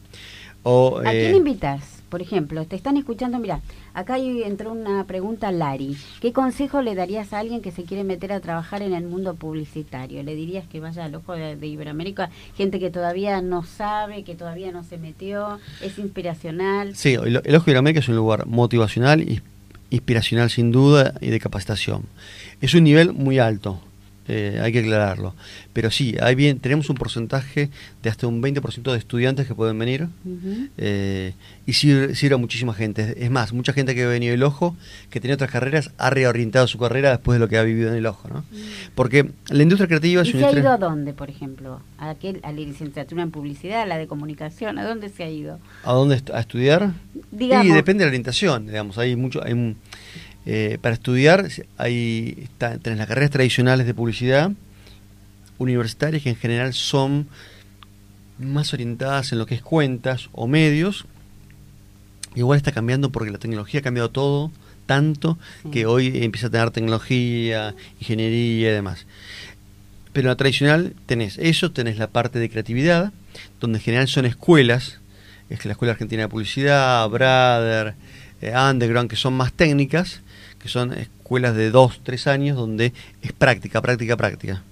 [0.64, 2.01] O, ¿A eh, quién invitas?
[2.12, 3.62] Por ejemplo, te están escuchando, mira,
[3.94, 5.96] acá entró una pregunta Lari.
[6.20, 9.36] ¿Qué consejo le darías a alguien que se quiere meter a trabajar en el mundo
[9.36, 10.22] publicitario?
[10.22, 12.30] ¿Le dirías que vaya al ojo de, Iberoamérica?
[12.58, 16.98] Gente que todavía no sabe, que todavía no se metió, es inspiracional.
[16.98, 19.42] Sí, el, el Ojo de Iberoamérica es un lugar motivacional,
[19.90, 22.04] inspiracional sin duda y de capacitación.
[22.60, 23.80] Es un nivel muy alto.
[24.34, 25.36] Eh, hay que aclararlo.
[25.74, 27.70] Pero sí, hay bien, tenemos un porcentaje
[28.02, 30.08] de hasta un 20% de estudiantes que pueden venir
[30.78, 31.34] eh,
[31.66, 33.16] y sirve, sirve, a muchísima gente.
[33.18, 34.78] Es más, mucha gente que ha venido el ojo,
[35.10, 37.96] que tenía otras carreras, ha reorientado su carrera después de lo que ha vivido en
[37.96, 38.30] el ojo.
[38.30, 38.46] ¿no?
[38.96, 41.82] Porque la industria creativa ¿Y es se una ha industria- ido a dónde, por ejemplo?
[41.98, 44.78] ¿A, qué, ¿A la licenciatura en publicidad, a la de comunicación?
[44.80, 45.60] ¿A dónde se ha ido?
[45.84, 46.94] ¿A dónde est- a estudiar?
[47.32, 47.66] Digamos.
[47.66, 48.98] Y depende de la orientación, digamos.
[48.98, 49.76] Hay mucho, hay, un-
[50.46, 54.52] eh, para estudiar hay está, tenés las carreras tradicionales de publicidad,
[55.58, 57.28] universitarias que en general son
[58.40, 61.06] más orientadas en lo que es cuentas o medios.
[62.34, 64.52] Igual está cambiando porque la tecnología ha cambiado todo
[64.86, 65.38] tanto
[65.72, 69.06] que hoy empieza a tener tecnología, ingeniería y demás.
[70.12, 73.14] Pero en la tradicional tenés eso, tenés la parte de creatividad,
[73.60, 75.00] donde en general son escuelas,
[75.50, 77.96] es que la Escuela Argentina de Publicidad, Brother,
[78.42, 80.22] eh, Underground, que son más técnicas,
[80.62, 84.64] que son escuelas de dos, tres años, donde es práctica, práctica, práctica.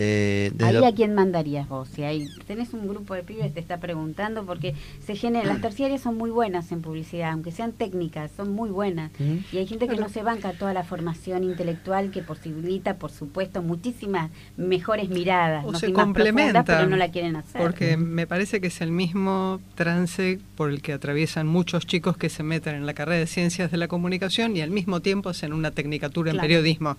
[0.00, 3.78] Eh, Ahí a quién mandarías vos, si hay, tenés un grupo de pibes te está
[3.78, 4.74] preguntando porque
[5.04, 9.10] se genera, las terciarias son muy buenas en publicidad, aunque sean técnicas, son muy buenas.
[9.52, 13.60] Y hay gente que no se banca toda la formación intelectual que posibilita, por supuesto,
[13.60, 16.64] muchísimas mejores miradas, O no se complementan.
[16.64, 17.60] pero no la quieren hacer.
[17.60, 22.28] Porque me parece que es el mismo trance por el que atraviesan muchos chicos que
[22.28, 25.52] se meten en la carrera de ciencias de la comunicación y al mismo tiempo hacen
[25.52, 26.96] una tecnicatura en periodismo,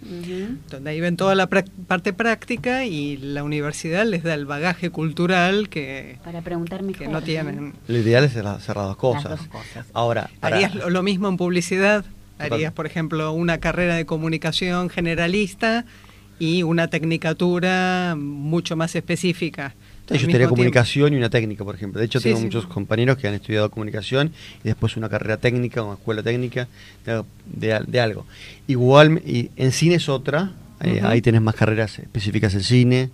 [0.69, 5.69] donde ahí ven toda la parte práctica y la universidad les da el bagaje cultural
[5.69, 6.99] que, Para preguntar mejor.
[6.99, 7.73] que no tienen.
[7.87, 9.23] Lo ideal es hacer las dos cosas.
[9.31, 9.85] Las dos cosas.
[9.93, 12.03] Ahora, para- ¿Harías lo, lo mismo en publicidad?
[12.39, 15.85] ¿Harías, por ejemplo, una carrera de comunicación generalista
[16.39, 19.75] y una tecnicatura mucho más específica?
[20.07, 20.55] yo tenía tiempo?
[20.55, 21.99] comunicación y una técnica, por ejemplo.
[21.99, 22.45] De hecho, Sí, tengo sí.
[22.45, 24.31] muchos compañeros que han estudiado comunicación
[24.63, 26.67] y después una carrera técnica, una escuela técnica
[27.05, 28.25] de, de al- de algo.
[28.67, 30.51] Igual, y en cine es otra.
[30.81, 31.01] Eh.
[31.03, 33.09] Ahí tenés más carreras específicas en cine,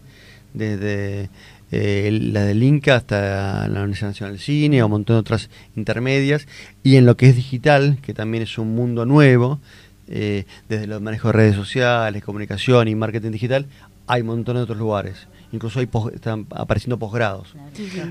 [0.53, 1.29] desde
[1.71, 5.49] eh, la del Inca hasta la Universidad Nacional del Cine o un montón de otras
[5.75, 6.47] intermedias.
[6.83, 9.59] Y en lo que es digital, que también es un mundo nuevo,
[10.07, 13.67] eh, desde los manejos de redes sociales, comunicación y marketing digital,
[14.07, 15.27] hay un montón de otros lugares.
[15.51, 17.55] Incluso hay están apareciendo posgrados.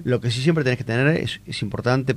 [0.04, 2.16] Lo que sí siempre tenés que tener es, es importante,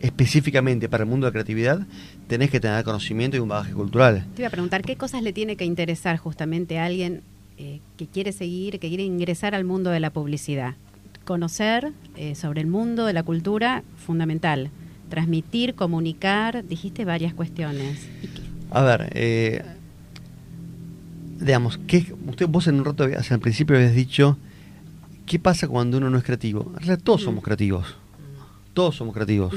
[0.00, 1.86] específicamente para el mundo de la creatividad,
[2.26, 4.24] tenés que tener conocimiento y un bagaje cultural.
[4.34, 7.22] Te iba a preguntar, ¿qué cosas le tiene que interesar justamente a alguien
[7.58, 10.74] eh, que quiere seguir, que quiere ingresar al mundo de la publicidad?
[11.24, 14.70] Conocer eh, sobre el mundo de la cultura, fundamental.
[15.10, 18.08] Transmitir, comunicar, dijiste varias cuestiones.
[18.22, 18.40] ¿Y qué-
[18.70, 19.62] A ver, eh,
[21.40, 24.38] digamos, ¿qué, usted, vos en un rato, hacia el principio habías dicho,
[25.26, 26.62] ¿qué pasa cuando uno no es creativo?
[26.74, 27.96] En realidad todos somos creativos.
[28.74, 29.52] Todos somos creativos.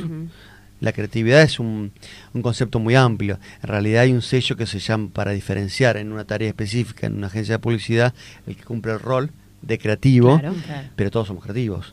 [0.79, 1.91] La creatividad es un,
[2.33, 3.39] un concepto muy amplio.
[3.61, 7.15] En realidad hay un sello que se llama para diferenciar en una tarea específica, en
[7.15, 8.13] una agencia de publicidad,
[8.47, 10.87] el que cumple el rol de creativo, Claro, claro.
[10.97, 11.91] pero todos somos creativos.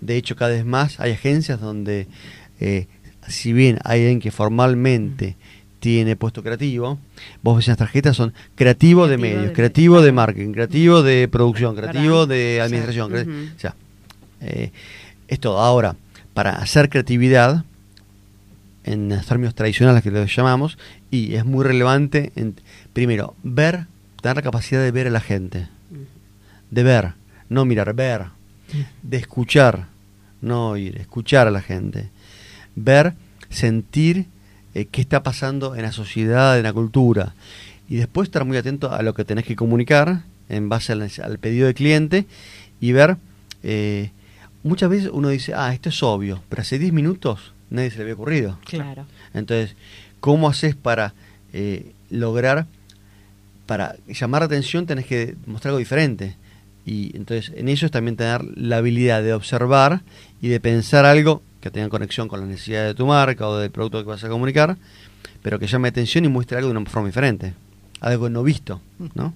[0.00, 2.06] De hecho, cada vez más hay agencias donde,
[2.60, 2.86] eh,
[3.28, 5.36] si bien hay alguien que formalmente
[5.80, 6.98] tiene puesto creativo,
[7.42, 11.28] vos ves en las tarjetas son creativo de medios, de- creativo de marketing, creativo de
[11.28, 11.90] producción, ¿Verdad?
[11.90, 13.12] creativo de administración.
[13.54, 13.74] O sea,
[14.40, 14.70] eh,
[15.28, 15.58] es todo.
[15.60, 15.94] Ahora,
[16.34, 17.64] para hacer creatividad,
[18.84, 20.76] en los términos tradicionales que lo llamamos,
[21.10, 22.56] y es muy relevante, en,
[22.92, 23.86] primero, ver,
[24.20, 25.68] tener la capacidad de ver a la gente,
[26.70, 27.12] de ver,
[27.48, 28.26] no mirar, ver,
[29.02, 29.86] de escuchar,
[30.42, 32.10] no oír, escuchar a la gente,
[32.74, 33.14] ver,
[33.48, 34.26] sentir
[34.74, 37.34] eh, qué está pasando en la sociedad, en la cultura,
[37.88, 41.38] y después estar muy atento a lo que tenés que comunicar en base al, al
[41.38, 42.26] pedido del cliente
[42.80, 43.16] y ver,
[43.62, 44.10] eh,
[44.64, 48.02] muchas veces uno dice, ah, esto es obvio, pero hace 10 minutos nadie se le
[48.02, 48.58] había ocurrido.
[48.64, 49.06] Claro.
[49.32, 49.76] Entonces,
[50.20, 51.14] ¿cómo haces para
[51.52, 52.66] eh, lograr,
[53.66, 56.36] para llamar la atención, tenés que mostrar algo diferente?
[56.84, 60.02] Y entonces, en eso es también tener la habilidad de observar
[60.40, 63.70] y de pensar algo que tenga conexión con las necesidades de tu marca o del
[63.70, 64.76] producto que vas a comunicar,
[65.42, 67.54] pero que llame la atención y muestre algo de una forma diferente.
[68.00, 68.82] Algo no visto,
[69.14, 69.34] ¿no?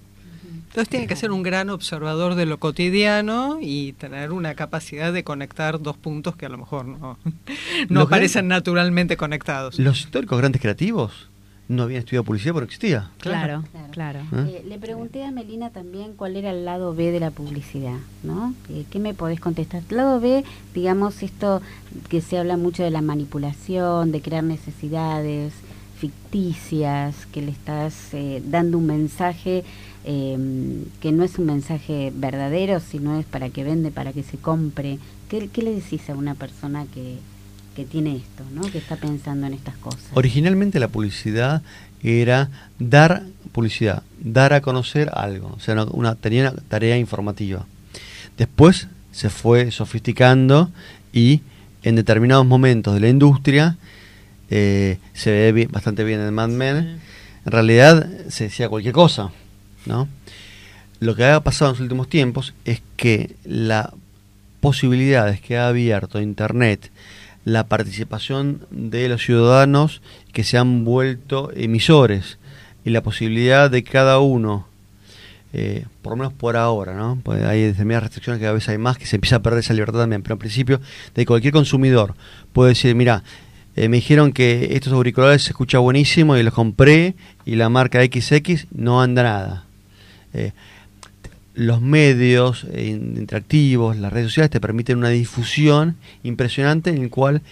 [0.69, 5.25] Entonces tiene que ser un gran observador de lo cotidiano y tener una capacidad de
[5.25, 7.19] conectar dos puntos que a lo mejor no,
[7.89, 9.79] no Los aparecen naturalmente conectados.
[9.79, 11.29] Los históricos grandes creativos
[11.69, 13.11] no habían estudiado publicidad porque existía.
[13.19, 13.89] Claro, Claro.
[13.91, 14.21] claro.
[14.49, 14.61] ¿Eh?
[14.63, 18.55] Eh, le pregunté a Melina también cuál era el lado B de la publicidad, ¿no?
[18.71, 19.83] Eh, ¿Qué me podés contestar?
[19.91, 20.45] El lado B,
[20.75, 21.61] digamos, esto
[22.09, 25.53] que se habla mucho de la manipulación, de crear necesidades
[25.99, 29.65] ficticias, que le estás eh, dando un mensaje
[30.11, 30.37] eh,
[31.01, 34.99] que no es un mensaje verdadero, sino es para que vende, para que se compre.
[35.29, 37.17] ¿Qué, qué le decís a una persona que,
[37.77, 38.63] que tiene esto, ¿no?
[38.63, 40.01] que está pensando en estas cosas.
[40.15, 41.61] Originalmente la publicidad
[42.03, 42.49] era
[42.79, 47.67] dar publicidad, dar a conocer algo, o sea, una, una- tenía una tarea informativa.
[48.39, 50.71] Después se fue sofisticando
[51.13, 51.43] y
[51.83, 53.77] en determinados momentos de la industria
[54.51, 56.99] eh, se ve bastante bien en Mad Men.
[57.45, 59.31] En realidad se decía cualquier cosa,
[59.89, 60.09] ¿no?
[61.01, 63.89] Lo que ha pasado en los últimos tiempos es que las
[64.61, 66.91] posibilidades que ha abierto Internet,
[67.45, 72.39] la participación de los ciudadanos que se han vuelto emisores
[72.85, 74.67] y la posibilidad de cada uno,
[75.53, 77.19] eh, por lo menos por ahora, ¿no?
[77.23, 79.75] Porque hay determinadas restricciones que a veces hay más, que se empieza a perder esa
[79.75, 80.81] libertad también, pero en principio
[81.15, 82.15] de cualquier consumidor
[82.53, 83.23] puede decir, mira,
[83.77, 87.15] eh, me dijeron que estos auriculares se escucha buenísimo y los compré
[87.47, 89.68] y la marca XX no anda nada.
[90.35, 90.53] Eh,
[91.55, 97.11] los medios eh, in- interactivos, las redes sociales te permiten una difusión impresionante en el
[97.11, 97.43] cual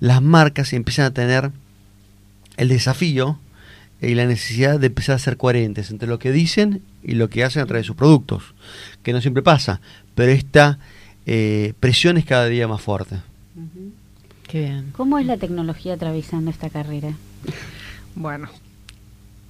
[0.00, 1.50] las marcas empiezan a tener
[2.56, 3.38] el desafío
[4.00, 7.42] y la necesidad de empezar a ser coherentes entre lo que dicen y lo que
[7.42, 8.54] hacen a través de sus productos,
[9.02, 9.80] que no siempre pasa,
[10.14, 10.78] pero esta
[11.26, 13.16] eh, presión es cada día más fuerte.
[14.46, 14.92] Qué bien.
[14.96, 17.12] ¿Cómo es la tecnología atravesando esta carrera?
[18.14, 18.48] Bueno.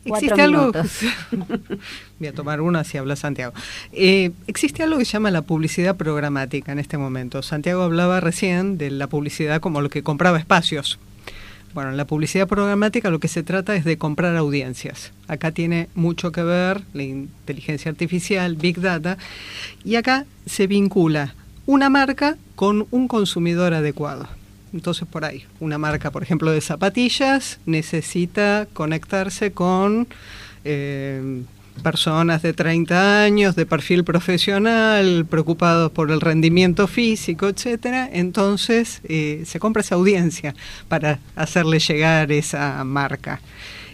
[0.05, 0.73] Existe algo.
[2.19, 3.53] Voy a tomar una si habla Santiago.
[3.93, 7.43] Eh, existe algo que se llama la publicidad programática en este momento.
[7.43, 10.99] Santiago hablaba recién de la publicidad como lo que compraba espacios.
[11.75, 15.13] Bueno, en la publicidad programática lo que se trata es de comprar audiencias.
[15.27, 19.19] Acá tiene mucho que ver la inteligencia artificial, Big Data,
[19.85, 21.35] y acá se vincula
[21.67, 24.38] una marca con un consumidor adecuado.
[24.73, 30.09] Entonces, por ahí, una marca, por ejemplo, de zapatillas necesita conectarse con
[30.65, 31.43] eh,
[31.83, 38.09] personas de 30 años, de perfil profesional, preocupados por el rendimiento físico, etcétera.
[38.13, 40.55] Entonces, eh, se compra esa audiencia
[40.89, 43.41] para hacerle llegar esa marca.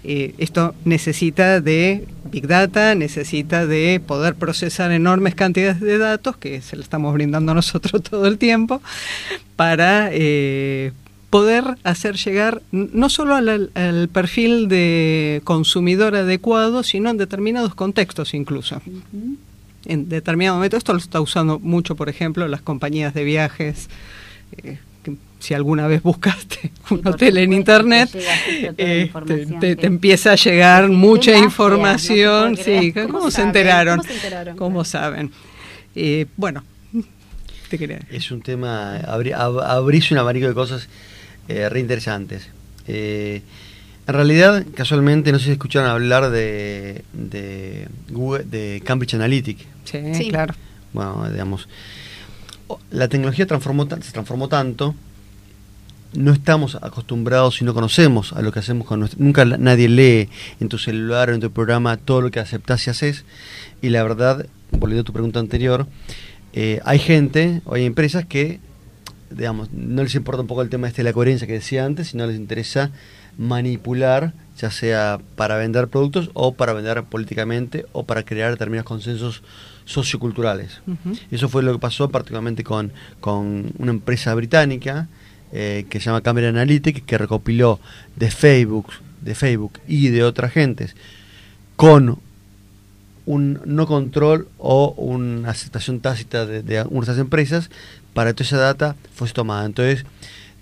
[0.05, 6.61] Eh, esto necesita de Big Data, necesita de poder procesar enormes cantidades de datos, que
[6.61, 8.83] se le estamos brindando a nosotros todo el tiempo,
[9.57, 10.93] para eh,
[11.31, 18.35] poder hacer llegar no solo al, al perfil de consumidor adecuado, sino en determinados contextos
[18.35, 18.83] incluso.
[19.87, 23.89] En determinado momento, esto lo está usando mucho, por ejemplo, las compañías de viajes.
[24.63, 24.79] eh,
[25.45, 29.87] si alguna vez buscaste un hotel en internet, te llega justo toda la eh, te,
[29.87, 32.53] empieza a llegar mucha magia, información.
[32.53, 32.93] no sí.
[32.93, 33.99] ¿cómo, ¿Cómo se enteraron?
[33.99, 34.57] ¿Cómo se enteraron?
[34.57, 35.31] ¿Cómo saben?
[35.95, 36.65] Eh, bueno,
[37.69, 38.01] te quería.
[38.11, 40.89] Es un tema, abri, ab- abrís un abanico de cosas
[41.49, 42.49] eh, re interesantes.
[42.87, 43.43] Eh,
[44.07, 49.59] en realidad, casualmente, no sé si escucharon hablar de, de, Google, de Cambridge Analytic.
[49.85, 50.29] Sí, Sí.
[50.31, 50.55] claro.
[50.93, 51.69] Bueno, digamos,
[52.91, 54.95] la tecnología transformó, se transformó tanto,
[56.17, 59.23] no estamos acostumbrados y no conocemos a lo que hacemos con nuestro...
[59.23, 60.29] Nunca nadie lee
[60.61, 63.25] en tu celular o en tu programa todo lo que aceptás y haces.
[63.83, 65.87] Y la verdad, volviendo a tu pregunta anterior,
[66.53, 68.61] eh, hay gente o hay empresas que,
[69.31, 72.09] digamos, no les importa un poco el tema este de la coherencia que decía antes,
[72.09, 72.91] sino les interesa
[73.37, 79.43] manipular, ya sea para vender productos o para vender políticamente o para crear determinados consensos
[79.85, 80.81] socioculturales.
[80.87, 81.17] Ujú.
[81.31, 85.09] Eso fue lo que pasó particularmente con, con una empresa británica
[85.57, 87.79] eh, que se llama Cambridge Analytic, que recopiló
[88.17, 88.89] de Facebook,
[89.21, 90.97] de Facebook y de otras gentes
[91.77, 92.19] con
[93.25, 97.71] un no control o una aceptación tácita de, de de empresas
[98.15, 99.65] para que toda esa data fuese tomada.
[99.65, 100.05] Entonces,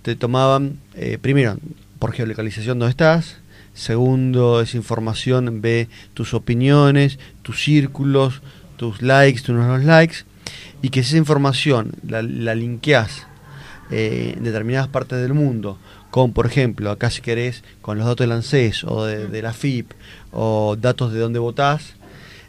[0.03, 1.57] te tomaban, eh, primero,
[1.99, 3.39] por geolocalización dónde estás,
[3.73, 8.43] segundo, esa información ve tus opiniones, tus círculos,
[8.77, 10.25] tus likes, tus no likes,
[10.83, 13.27] y que esa información la, la linkeás
[13.93, 15.79] eh, en determinadas partes del mundo,
[16.11, 19.53] con, por ejemplo, acá si querés, con los datos del ANSES o de, de la
[19.53, 19.93] FIP,
[20.33, 21.95] o datos de dónde votás,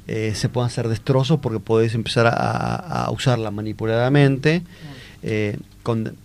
[0.07, 4.63] eh, se pueden hacer destrozos porque podés empezar a, usarla manipuladamente.
[5.21, 6.15] eh, con,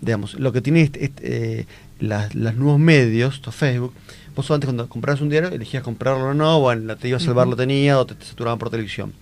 [0.00, 1.66] digamos, lo que tiene este- este, eh,
[2.00, 3.92] las, los nuevos medios, esto Facebook,
[4.34, 7.46] vos antes cuando comprabas un diario elegías comprarlo o no, bueno, te iba a salvar,
[7.46, 9.12] lo tenía, o te, te saturaban por televisión.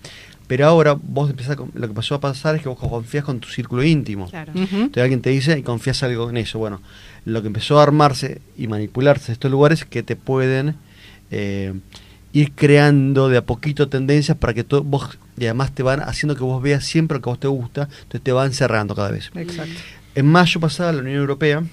[0.49, 3.23] Pero ahora vos empezás a con- lo que pasó a pasar es que vos confías
[3.23, 4.27] con tu círculo íntimo.
[4.29, 4.51] Claro.
[4.55, 6.57] Entonces alguien te dice y confías algo en eso.
[6.59, 6.81] Bueno,
[7.25, 10.75] lo que empezó a armarse y manipularse estos lugares que te pueden
[11.29, 11.73] eh,
[12.33, 16.35] ir creando de a poquito tendencias para que todo, vos, y además te van haciendo
[16.35, 19.11] que vos veas siempre lo que a vos te gusta, entonces te van cerrando cada
[19.11, 19.29] vez.
[19.35, 19.71] Exacto.
[20.15, 21.63] En mayo pasado la Unión Europea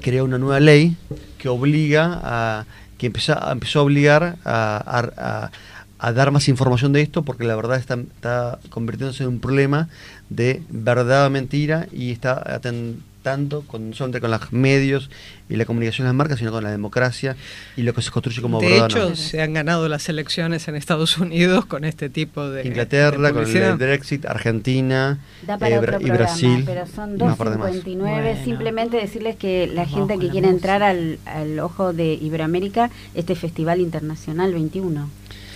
[0.00, 0.96] creó una nueva ley
[1.38, 2.64] que obliga a
[2.98, 5.12] que empezó, a- empezó a obligar a, a-
[5.44, 5.50] a-
[5.98, 9.88] a dar más información de esto porque la verdad está, está convirtiéndose en un problema
[10.30, 15.10] de verdad o mentira y está aten- tanto con, no solamente con los medios
[15.48, 17.34] y la comunicación de las marcas, sino con la democracia
[17.76, 18.86] y lo que se construye como De verdad.
[18.88, 22.64] hecho, se han ganado las elecciones en Estados Unidos con este tipo de.
[22.68, 26.62] Inglaterra, de con el Brexit, Argentina Da para eh, otro y programa, Brasil.
[26.66, 27.72] pero son y más par de más.
[27.72, 27.96] 2.59.
[27.98, 28.44] Bueno.
[28.44, 33.80] Simplemente decirles que la gente que quiere entrar al, al Ojo de Iberoamérica, este Festival
[33.80, 35.10] Internacional 21.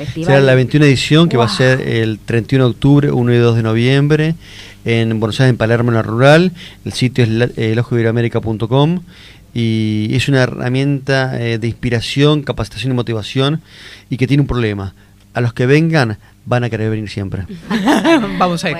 [0.05, 0.26] Festival.
[0.26, 3.57] Será la 21 edición que va a ser el 31 de octubre, 1 y 2
[3.57, 4.34] de noviembre
[4.84, 6.53] en Buenos Aires, en Palermo, en la rural.
[6.84, 9.01] El sitio es la- elojoiberoamerica.com
[9.53, 13.61] y es una herramienta eh, de inspiración, capacitación y motivación
[14.09, 14.94] y que tiene un problema.
[15.34, 16.18] A los que vengan
[16.51, 17.46] van a querer venir siempre.
[18.38, 18.76] Vamos a ir.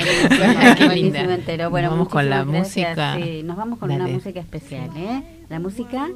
[1.71, 2.89] Bueno, Nos vamos con la gracias.
[2.91, 3.15] música.
[3.17, 5.23] Sí, nos vamos con una música especial, ¿eh?
[5.49, 6.09] La música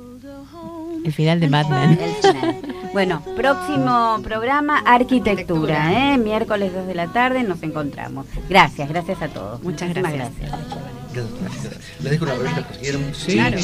[1.05, 1.99] El final de Mad Men.
[2.01, 2.57] El final.
[2.93, 6.19] Bueno, próximo programa, arquitectura, ¿eh?
[6.19, 8.27] Miércoles 2 de la tarde nos encontramos.
[8.49, 9.63] Gracias, gracias a todos.
[9.63, 10.51] Muchas Muchísimas gracias.
[10.51, 11.81] gracias.
[12.03, 13.15] Les dejo una por si quieren.
[13.15, 13.33] Sí.
[13.35, 13.59] Claro.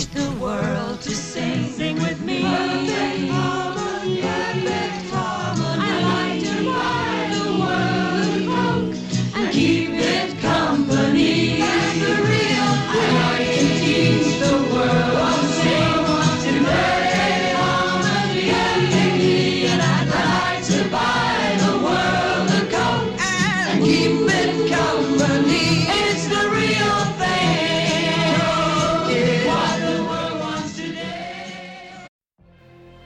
[9.53, 11.59] keep it company.
[11.59, 13.17] The real thing.
[13.19, 15.49] I like to teach the world
[16.45, 16.53] to
[17.59, 18.51] harmony.
[19.67, 24.51] And I'd like to buy the world a coat and, and keep it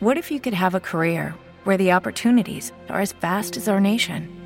[0.00, 1.34] What if you could have a career
[1.64, 4.43] where the opportunities are as vast as our nation?